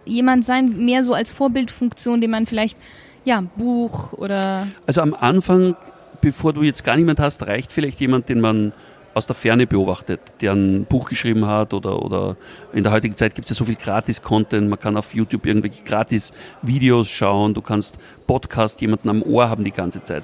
jemand 0.05 0.45
sein, 0.45 0.85
mehr 0.85 1.01
so 1.01 1.15
als 1.15 1.31
Vorbildfunktion, 1.31 2.21
den 2.21 2.29
man 2.29 2.45
vielleicht, 2.45 2.77
ja, 3.25 3.41
Buch 3.57 4.13
oder. 4.13 4.67
Also 4.85 5.01
am 5.01 5.15
Anfang 5.15 5.75
bevor 6.21 6.53
du 6.53 6.61
jetzt 6.61 6.83
gar 6.83 6.95
niemand 6.95 7.19
hast, 7.19 7.45
reicht 7.47 7.71
vielleicht 7.71 7.99
jemand, 7.99 8.29
den 8.29 8.41
man 8.41 8.73
aus 9.17 9.25
der 9.25 9.35
Ferne 9.35 9.67
beobachtet, 9.67 10.19
der 10.41 10.53
ein 10.53 10.85
Buch 10.85 11.09
geschrieben 11.09 11.45
hat 11.47 11.73
oder, 11.73 12.01
oder 12.03 12.37
in 12.71 12.83
der 12.83 12.91
heutigen 12.91 13.15
Zeit 13.15 13.35
gibt 13.35 13.49
es 13.49 13.57
ja 13.57 13.59
so 13.59 13.65
viel 13.65 13.75
Gratis-Content, 13.75 14.69
man 14.69 14.79
kann 14.79 14.95
auf 14.95 15.13
YouTube 15.13 15.45
irgendwelche 15.45 15.83
Gratis-Videos 15.83 17.09
schauen, 17.09 17.53
du 17.53 17.61
kannst 17.61 17.97
Podcast 18.27 18.79
jemanden 18.79 19.09
am 19.09 19.23
Ohr 19.23 19.49
haben 19.49 19.63
die 19.63 19.71
ganze 19.71 20.03
Zeit. 20.03 20.23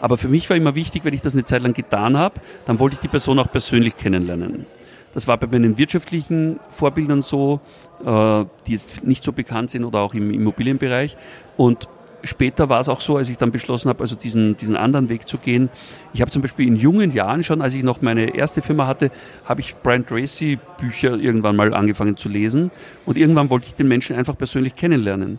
Aber 0.00 0.18
für 0.18 0.28
mich 0.28 0.50
war 0.50 0.56
immer 0.56 0.74
wichtig, 0.74 1.04
wenn 1.04 1.14
ich 1.14 1.22
das 1.22 1.32
eine 1.32 1.44
Zeit 1.46 1.62
lang 1.62 1.72
getan 1.72 2.18
habe, 2.18 2.40
dann 2.66 2.78
wollte 2.78 2.94
ich 2.94 3.00
die 3.00 3.08
Person 3.08 3.38
auch 3.38 3.50
persönlich 3.50 3.96
kennenlernen. 3.96 4.66
Das 5.14 5.26
war 5.28 5.38
bei 5.38 5.46
meinen 5.46 5.78
wirtschaftlichen 5.78 6.58
Vorbildern 6.70 7.22
so, 7.22 7.60
äh, 8.04 8.44
die 8.66 8.72
jetzt 8.72 9.04
nicht 9.04 9.24
so 9.24 9.32
bekannt 9.32 9.70
sind 9.70 9.84
oder 9.84 10.00
auch 10.00 10.12
im 10.12 10.30
Immobilienbereich. 10.30 11.16
Und 11.56 11.88
später 12.24 12.68
war 12.68 12.80
es 12.80 12.88
auch 12.88 13.00
so, 13.00 13.16
als 13.16 13.28
ich 13.28 13.38
dann 13.38 13.52
beschlossen 13.52 13.88
habe, 13.88 14.00
also 14.00 14.16
diesen, 14.16 14.56
diesen 14.56 14.76
anderen 14.76 15.08
Weg 15.08 15.28
zu 15.28 15.38
gehen. 15.38 15.68
Ich 16.12 16.20
habe 16.20 16.30
zum 16.30 16.42
Beispiel 16.42 16.66
in 16.66 16.76
jungen 16.76 17.12
Jahren 17.12 17.44
schon, 17.44 17.62
als 17.62 17.74
ich 17.74 17.82
noch 17.82 18.02
meine 18.02 18.34
erste 18.34 18.62
Firma 18.62 18.86
hatte, 18.86 19.10
habe 19.44 19.60
ich 19.60 19.76
Brian 19.76 20.06
Tracy 20.06 20.58
Bücher 20.78 21.16
irgendwann 21.16 21.56
mal 21.56 21.72
angefangen 21.74 22.16
zu 22.16 22.28
lesen 22.28 22.70
und 23.06 23.16
irgendwann 23.16 23.50
wollte 23.50 23.66
ich 23.68 23.74
den 23.74 23.88
Menschen 23.88 24.16
einfach 24.16 24.36
persönlich 24.36 24.76
kennenlernen. 24.76 25.38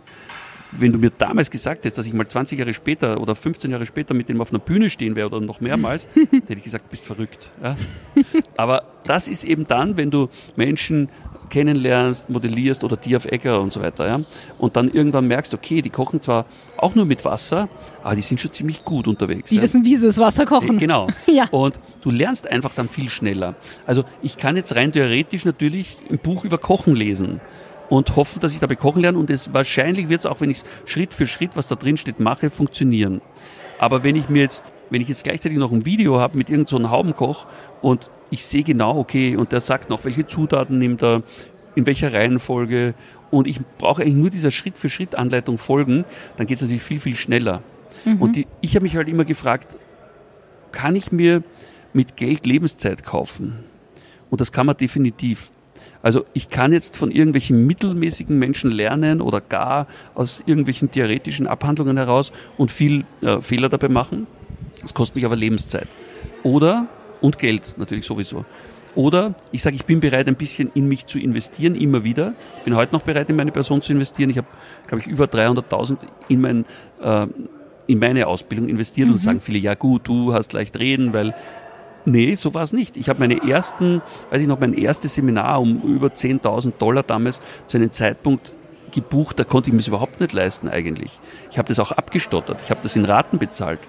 Wenn 0.72 0.92
du 0.92 0.98
mir 0.98 1.10
damals 1.10 1.50
gesagt 1.50 1.78
hättest, 1.78 1.96
dass 1.96 2.06
ich 2.06 2.12
mal 2.12 2.26
20 2.26 2.58
Jahre 2.58 2.74
später 2.74 3.20
oder 3.20 3.34
15 3.34 3.70
Jahre 3.70 3.86
später 3.86 4.14
mit 4.14 4.28
dem 4.28 4.40
auf 4.40 4.50
einer 4.50 4.58
Bühne 4.58 4.90
stehen 4.90 5.14
werde 5.14 5.36
oder 5.36 5.46
noch 5.46 5.60
mehrmals, 5.60 6.08
hätte 6.30 6.54
ich 6.54 6.64
gesagt, 6.64 6.90
bist 6.90 7.04
verrückt. 7.04 7.50
Ja? 7.62 7.76
Aber 8.56 8.82
das 9.04 9.28
ist 9.28 9.44
eben 9.44 9.66
dann, 9.66 9.96
wenn 9.96 10.10
du 10.10 10.28
Menschen 10.56 11.08
kennenlernst, 11.48 12.28
modellierst 12.28 12.84
oder 12.84 12.96
die 12.96 13.16
auf 13.16 13.24
Äcker 13.24 13.60
und 13.60 13.72
so 13.72 13.80
weiter. 13.80 14.06
Ja? 14.06 14.20
Und 14.58 14.76
dann 14.76 14.90
irgendwann 14.90 15.26
merkst, 15.26 15.54
okay, 15.54 15.82
die 15.82 15.90
kochen 15.90 16.20
zwar 16.20 16.46
auch 16.76 16.94
nur 16.94 17.04
mit 17.04 17.24
Wasser, 17.24 17.68
aber 18.02 18.16
die 18.16 18.22
sind 18.22 18.40
schon 18.40 18.52
ziemlich 18.52 18.84
gut 18.84 19.08
unterwegs. 19.08 19.50
Die 19.50 19.56
ja? 19.56 19.62
wissen, 19.62 19.84
wie 19.84 19.96
sie 19.96 20.06
das 20.06 20.18
Wasser 20.18 20.46
kochen. 20.46 20.78
Genau. 20.78 21.08
ja. 21.26 21.46
Und 21.50 21.78
du 22.02 22.10
lernst 22.10 22.48
einfach 22.50 22.74
dann 22.74 22.88
viel 22.88 23.08
schneller. 23.08 23.54
Also 23.86 24.04
ich 24.22 24.36
kann 24.36 24.56
jetzt 24.56 24.74
rein 24.74 24.92
theoretisch 24.92 25.44
natürlich 25.44 25.98
ein 26.10 26.18
Buch 26.18 26.44
über 26.44 26.58
Kochen 26.58 26.94
lesen 26.94 27.40
und 27.88 28.16
hoffen, 28.16 28.40
dass 28.40 28.52
ich 28.52 28.60
dabei 28.60 28.76
kochen 28.76 29.02
lerne 29.02 29.18
und 29.18 29.30
es 29.30 29.52
wahrscheinlich 29.52 30.08
wird 30.08 30.20
es 30.20 30.26
auch, 30.26 30.40
wenn 30.40 30.50
ich 30.50 30.62
Schritt 30.84 31.14
für 31.14 31.26
Schritt, 31.26 31.56
was 31.56 31.68
da 31.68 31.74
drin 31.76 31.96
steht, 31.96 32.20
mache, 32.20 32.50
funktionieren. 32.50 33.20
Aber 33.78 34.02
wenn 34.02 34.16
ich 34.16 34.28
mir 34.28 34.42
jetzt, 34.42 34.72
wenn 34.90 35.00
ich 35.00 35.08
jetzt 35.08 35.24
gleichzeitig 35.24 35.58
noch 35.58 35.72
ein 35.72 35.86
Video 35.86 36.20
habe 36.20 36.38
mit 36.38 36.48
irgendeinem 36.48 36.84
so 36.84 36.90
Haubenkoch 36.90 37.46
und 37.82 38.10
ich 38.30 38.44
sehe 38.44 38.62
genau, 38.62 38.98
okay, 38.98 39.36
und 39.36 39.52
der 39.52 39.60
sagt 39.60 39.90
noch, 39.90 40.04
welche 40.04 40.26
Zutaten 40.26 40.78
nimmt 40.78 41.02
er, 41.02 41.22
in 41.74 41.86
welcher 41.86 42.12
Reihenfolge 42.12 42.94
und 43.30 43.46
ich 43.46 43.60
brauche 43.78 44.02
eigentlich 44.02 44.14
nur 44.14 44.30
dieser 44.30 44.50
Schritt 44.50 44.76
für 44.78 44.88
Schritt 44.88 45.14
Anleitung 45.14 45.58
folgen, 45.58 46.04
dann 46.36 46.46
geht 46.46 46.56
es 46.56 46.62
natürlich 46.62 46.82
viel, 46.82 47.00
viel 47.00 47.16
schneller. 47.16 47.62
Mhm. 48.04 48.22
Und 48.22 48.36
die, 48.36 48.46
ich 48.60 48.74
habe 48.74 48.84
mich 48.84 48.96
halt 48.96 49.08
immer 49.08 49.24
gefragt, 49.24 49.76
kann 50.72 50.96
ich 50.96 51.12
mir 51.12 51.42
mit 51.92 52.16
Geld 52.16 52.46
Lebenszeit 52.46 53.02
kaufen? 53.02 53.64
Und 54.30 54.40
das 54.40 54.52
kann 54.52 54.66
man 54.66 54.76
definitiv. 54.76 55.50
Also 56.02 56.24
ich 56.32 56.48
kann 56.48 56.72
jetzt 56.72 56.96
von 56.96 57.10
irgendwelchen 57.10 57.66
mittelmäßigen 57.66 58.38
Menschen 58.38 58.70
lernen 58.70 59.20
oder 59.20 59.40
gar 59.40 59.86
aus 60.14 60.42
irgendwelchen 60.46 60.90
theoretischen 60.90 61.46
Abhandlungen 61.46 61.96
heraus 61.96 62.32
und 62.56 62.70
viel 62.70 63.04
äh, 63.22 63.40
Fehler 63.40 63.68
dabei 63.68 63.88
machen. 63.88 64.26
Das 64.86 64.94
kostet 64.94 65.16
mich 65.16 65.24
aber 65.24 65.34
Lebenszeit. 65.34 65.88
Oder, 66.44 66.86
und 67.20 67.40
Geld 67.40 67.76
natürlich 67.76 68.06
sowieso. 68.06 68.44
Oder 68.94 69.34
ich 69.50 69.60
sage, 69.60 69.74
ich 69.74 69.84
bin 69.84 69.98
bereit, 69.98 70.28
ein 70.28 70.36
bisschen 70.36 70.70
in 70.74 70.86
mich 70.86 71.06
zu 71.06 71.18
investieren, 71.18 71.74
immer 71.74 72.04
wieder. 72.04 72.34
Ich 72.58 72.62
bin 72.62 72.76
heute 72.76 72.92
noch 72.92 73.02
bereit, 73.02 73.28
in 73.28 73.34
meine 73.34 73.50
Person 73.50 73.82
zu 73.82 73.92
investieren. 73.92 74.30
Ich 74.30 74.38
habe, 74.38 74.46
glaube 74.86 75.02
ich, 75.02 75.08
über 75.08 75.24
300.000 75.24 75.96
in, 76.28 76.40
mein, 76.40 76.64
äh, 77.02 77.26
in 77.88 77.98
meine 77.98 78.28
Ausbildung 78.28 78.68
investiert 78.68 79.08
mhm. 79.08 79.14
und 79.14 79.18
sagen 79.18 79.40
viele, 79.40 79.58
ja 79.58 79.74
gut, 79.74 80.06
du 80.06 80.32
hast 80.32 80.52
leicht 80.52 80.78
reden, 80.78 81.12
weil 81.12 81.34
Nee, 82.08 82.36
so 82.36 82.54
war 82.54 82.62
es 82.62 82.72
nicht. 82.72 82.96
Ich 82.96 83.08
habe 83.08 83.18
meine 83.18 83.42
ersten, 83.42 84.00
weiß 84.30 84.40
ich 84.40 84.46
noch, 84.46 84.60
mein 84.60 84.74
erstes 84.74 85.14
Seminar 85.14 85.60
um 85.60 85.82
über 85.82 86.06
10.000 86.06 86.74
Dollar 86.78 87.02
damals 87.02 87.40
zu 87.66 87.78
einem 87.78 87.90
Zeitpunkt 87.90 88.52
gebucht, 88.92 89.40
da 89.40 89.42
konnte 89.42 89.70
ich 89.70 89.74
mir 89.74 89.80
es 89.80 89.88
überhaupt 89.88 90.20
nicht 90.20 90.32
leisten 90.32 90.68
eigentlich. 90.68 91.18
Ich 91.50 91.58
habe 91.58 91.66
das 91.66 91.80
auch 91.80 91.90
abgestottert. 91.90 92.58
Ich 92.62 92.70
habe 92.70 92.78
das 92.84 92.94
in 92.94 93.04
Raten 93.04 93.38
bezahlt. 93.38 93.80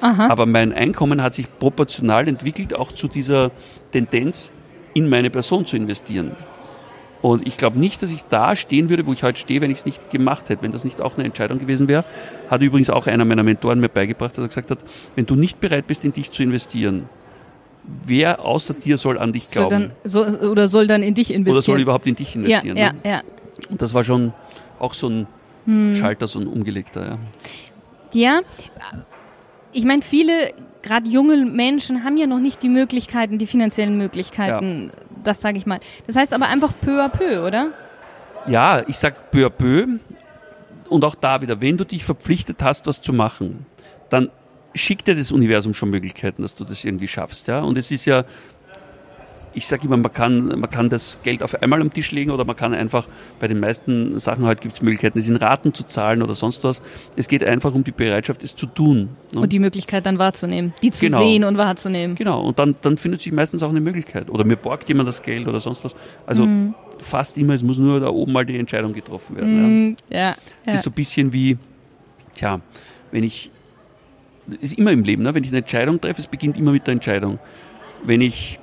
Aha. 0.00 0.28
Aber 0.28 0.46
mein 0.46 0.72
Einkommen 0.72 1.22
hat 1.22 1.34
sich 1.34 1.46
proportional 1.58 2.28
entwickelt, 2.28 2.74
auch 2.74 2.92
zu 2.92 3.08
dieser 3.08 3.50
Tendenz, 3.92 4.50
in 4.94 5.08
meine 5.08 5.30
Person 5.30 5.66
zu 5.66 5.76
investieren. 5.76 6.32
Und 7.22 7.46
ich 7.46 7.58
glaube 7.58 7.78
nicht, 7.78 8.02
dass 8.02 8.10
ich 8.10 8.22
da 8.24 8.56
stehen 8.56 8.88
würde, 8.88 9.06
wo 9.06 9.12
ich 9.12 9.22
heute 9.22 9.38
stehe, 9.38 9.60
wenn 9.60 9.70
ich 9.70 9.78
es 9.78 9.86
nicht 9.86 10.10
gemacht 10.10 10.48
hätte, 10.48 10.62
wenn 10.62 10.72
das 10.72 10.84
nicht 10.84 11.00
auch 11.02 11.16
eine 11.16 11.24
Entscheidung 11.24 11.58
gewesen 11.58 11.86
wäre. 11.86 12.04
Hat 12.48 12.62
übrigens 12.62 12.88
auch 12.88 13.06
einer 13.06 13.24
meiner 13.24 13.42
Mentoren 13.42 13.78
mir 13.78 13.90
beigebracht, 13.90 14.32
dass 14.32 14.44
er 14.44 14.48
gesagt 14.48 14.70
hat, 14.70 14.78
wenn 15.16 15.26
du 15.26 15.36
nicht 15.36 15.60
bereit 15.60 15.86
bist, 15.86 16.04
in 16.04 16.12
dich 16.12 16.30
zu 16.30 16.42
investieren, 16.42 17.08
wer 18.06 18.42
außer 18.44 18.74
dir 18.74 18.96
soll 18.96 19.18
an 19.18 19.32
dich 19.32 19.50
glauben? 19.50 19.92
Soll 20.04 20.24
dann, 20.24 20.40
so, 20.40 20.48
oder 20.48 20.66
soll 20.66 20.86
dann 20.86 21.02
in 21.02 21.14
dich 21.14 21.32
investieren? 21.32 21.56
Oder 21.56 21.62
soll 21.62 21.80
überhaupt 21.80 22.06
in 22.06 22.16
dich 22.16 22.34
investieren? 22.34 22.76
Ja, 22.76 22.94
ja, 23.04 23.10
ja. 23.10 23.22
Und 23.68 23.82
das 23.82 23.92
war 23.92 24.02
schon 24.02 24.32
auch 24.78 24.94
so 24.94 25.08
ein 25.08 25.26
hm. 25.66 25.94
Schalter, 25.94 26.26
so 26.26 26.38
ein 26.38 26.46
umgelegter. 26.46 27.18
Ja, 28.14 28.40
ja 28.40 28.40
ich 29.72 29.84
meine, 29.84 30.02
viele, 30.02 30.52
gerade 30.82 31.08
junge 31.08 31.36
Menschen, 31.36 32.04
haben 32.04 32.16
ja 32.16 32.26
noch 32.26 32.38
nicht 32.38 32.62
die 32.62 32.68
Möglichkeiten, 32.68 33.38
die 33.38 33.46
finanziellen 33.46 33.96
Möglichkeiten, 33.96 34.90
ja. 34.94 35.02
das 35.24 35.40
sage 35.40 35.58
ich 35.58 35.66
mal. 35.66 35.80
Das 36.06 36.16
heißt 36.16 36.32
aber 36.32 36.48
einfach 36.48 36.72
peu 36.80 37.02
à 37.02 37.08
peu, 37.08 37.46
oder? 37.46 37.68
Ja, 38.46 38.82
ich 38.86 38.96
sage 38.96 39.16
peu 39.30 39.46
à 39.46 39.50
peu. 39.50 39.86
Und 40.88 41.04
auch 41.04 41.14
da 41.14 41.40
wieder, 41.40 41.60
wenn 41.60 41.76
du 41.76 41.84
dich 41.84 42.04
verpflichtet 42.04 42.62
hast, 42.62 42.86
das 42.86 43.00
zu 43.00 43.12
machen, 43.12 43.66
dann 44.08 44.30
schickt 44.74 45.06
dir 45.06 45.14
das 45.14 45.30
Universum 45.30 45.74
schon 45.74 45.90
Möglichkeiten, 45.90 46.42
dass 46.42 46.54
du 46.54 46.64
das 46.64 46.84
irgendwie 46.84 47.08
schaffst. 47.08 47.48
Ja? 47.48 47.60
Und 47.60 47.78
es 47.78 47.90
ist 47.90 48.06
ja 48.06 48.24
ich 49.52 49.66
sage 49.66 49.86
immer, 49.86 49.96
man 49.96 50.12
kann, 50.12 50.46
man 50.46 50.70
kann 50.70 50.88
das 50.88 51.18
Geld 51.22 51.42
auf 51.42 51.60
einmal 51.60 51.80
am 51.80 51.92
Tisch 51.92 52.12
legen 52.12 52.30
oder 52.30 52.44
man 52.44 52.56
kann 52.56 52.72
einfach, 52.72 53.08
bei 53.38 53.48
den 53.48 53.58
meisten 53.60 54.18
Sachen 54.18 54.46
heute 54.46 54.62
gibt 54.62 54.76
es 54.76 54.82
Möglichkeiten, 54.82 55.18
es 55.18 55.28
in 55.28 55.36
Raten 55.36 55.74
zu 55.74 55.84
zahlen 55.84 56.22
oder 56.22 56.34
sonst 56.34 56.62
was. 56.64 56.82
Es 57.16 57.28
geht 57.28 57.42
einfach 57.42 57.74
um 57.74 57.82
die 57.82 57.90
Bereitschaft, 57.90 58.42
es 58.44 58.54
zu 58.54 58.66
tun. 58.66 59.10
Ne? 59.32 59.40
Und 59.40 59.52
die 59.52 59.58
Möglichkeit 59.58 60.06
dann 60.06 60.18
wahrzunehmen, 60.18 60.72
die 60.82 60.90
zu 60.90 61.06
genau. 61.06 61.18
sehen 61.18 61.44
und 61.44 61.58
wahrzunehmen. 61.58 62.14
Genau, 62.14 62.42
und 62.42 62.58
dann, 62.58 62.76
dann 62.82 62.96
findet 62.96 63.22
sich 63.22 63.32
meistens 63.32 63.62
auch 63.62 63.70
eine 63.70 63.80
Möglichkeit. 63.80 64.30
Oder 64.30 64.44
mir 64.44 64.56
borgt 64.56 64.88
jemand 64.88 65.08
das 65.08 65.22
Geld 65.22 65.48
oder 65.48 65.58
sonst 65.58 65.84
was. 65.84 65.94
Also 66.26 66.46
mhm. 66.46 66.74
fast 66.98 67.36
immer, 67.36 67.54
es 67.54 67.62
muss 67.62 67.78
nur 67.78 67.98
da 68.00 68.08
oben 68.08 68.32
mal 68.32 68.46
die 68.46 68.58
Entscheidung 68.58 68.92
getroffen 68.92 69.36
werden. 69.36 69.88
Mhm. 69.88 69.96
Ja. 70.10 70.18
ja. 70.18 70.36
Es 70.64 70.74
ist 70.74 70.82
so 70.84 70.90
ein 70.90 70.94
bisschen 70.94 71.32
wie, 71.32 71.58
tja, 72.34 72.60
wenn 73.10 73.24
ich 73.24 73.50
ist 74.60 74.78
immer 74.78 74.92
im 74.92 75.04
Leben, 75.04 75.22
ne? 75.22 75.34
wenn 75.34 75.44
ich 75.44 75.50
eine 75.50 75.58
Entscheidung 75.58 76.00
treffe, 76.00 76.20
es 76.20 76.26
beginnt 76.26 76.56
immer 76.56 76.72
mit 76.72 76.86
der 76.86 76.92
Entscheidung. 76.92 77.38
Wenn 78.04 78.20
ich 78.20 78.58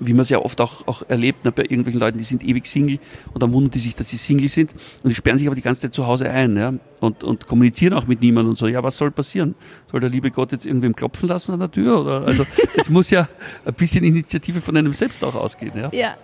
wie 0.00 0.12
man 0.12 0.20
es 0.20 0.28
ja 0.28 0.38
oft 0.38 0.60
auch, 0.60 0.86
auch 0.86 1.02
erlebt 1.08 1.44
ne, 1.44 1.52
bei 1.52 1.62
irgendwelchen 1.62 2.00
Leuten, 2.00 2.18
die 2.18 2.24
sind 2.24 2.44
ewig 2.44 2.66
Single 2.66 2.98
und 3.32 3.42
dann 3.42 3.52
wundern 3.52 3.70
die 3.70 3.78
sich, 3.78 3.94
dass 3.94 4.08
sie 4.08 4.16
Single 4.16 4.48
sind 4.48 4.72
und 5.02 5.10
die 5.10 5.14
sperren 5.14 5.38
sich 5.38 5.46
aber 5.46 5.56
die 5.56 5.62
ganze 5.62 5.82
Zeit 5.82 5.94
zu 5.94 6.06
Hause 6.06 6.30
ein 6.30 6.56
ja, 6.56 6.74
und, 7.00 7.24
und 7.24 7.46
kommunizieren 7.46 7.94
auch 7.94 8.06
mit 8.06 8.20
niemandem 8.20 8.50
und 8.50 8.58
so. 8.58 8.66
Ja, 8.66 8.82
was 8.82 8.96
soll 8.96 9.10
passieren? 9.10 9.54
Soll 9.90 10.00
der 10.00 10.10
liebe 10.10 10.30
Gott 10.30 10.52
jetzt 10.52 10.66
irgendwem 10.66 10.94
klopfen 10.94 11.28
lassen 11.28 11.52
an 11.52 11.60
der 11.60 11.70
Tür? 11.70 12.00
Oder? 12.00 12.26
Also 12.26 12.46
es 12.76 12.90
muss 12.90 13.10
ja 13.10 13.28
ein 13.64 13.74
bisschen 13.74 14.04
Initiative 14.04 14.60
von 14.60 14.76
einem 14.76 14.92
selbst 14.92 15.24
auch 15.24 15.34
ausgehen. 15.34 15.72
Ja, 15.76 15.90
ja. 15.92 16.14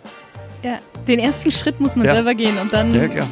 ja. 0.63 0.79
den 1.07 1.19
ersten 1.19 1.51
Schritt 1.51 1.81
muss 1.81 1.97
man 1.97 2.07
ja. 2.07 2.15
selber 2.15 2.35
gehen 2.35 2.59
und 2.59 2.73
dann... 2.73 2.95
Ja, 2.95 3.09
klar. 3.09 3.29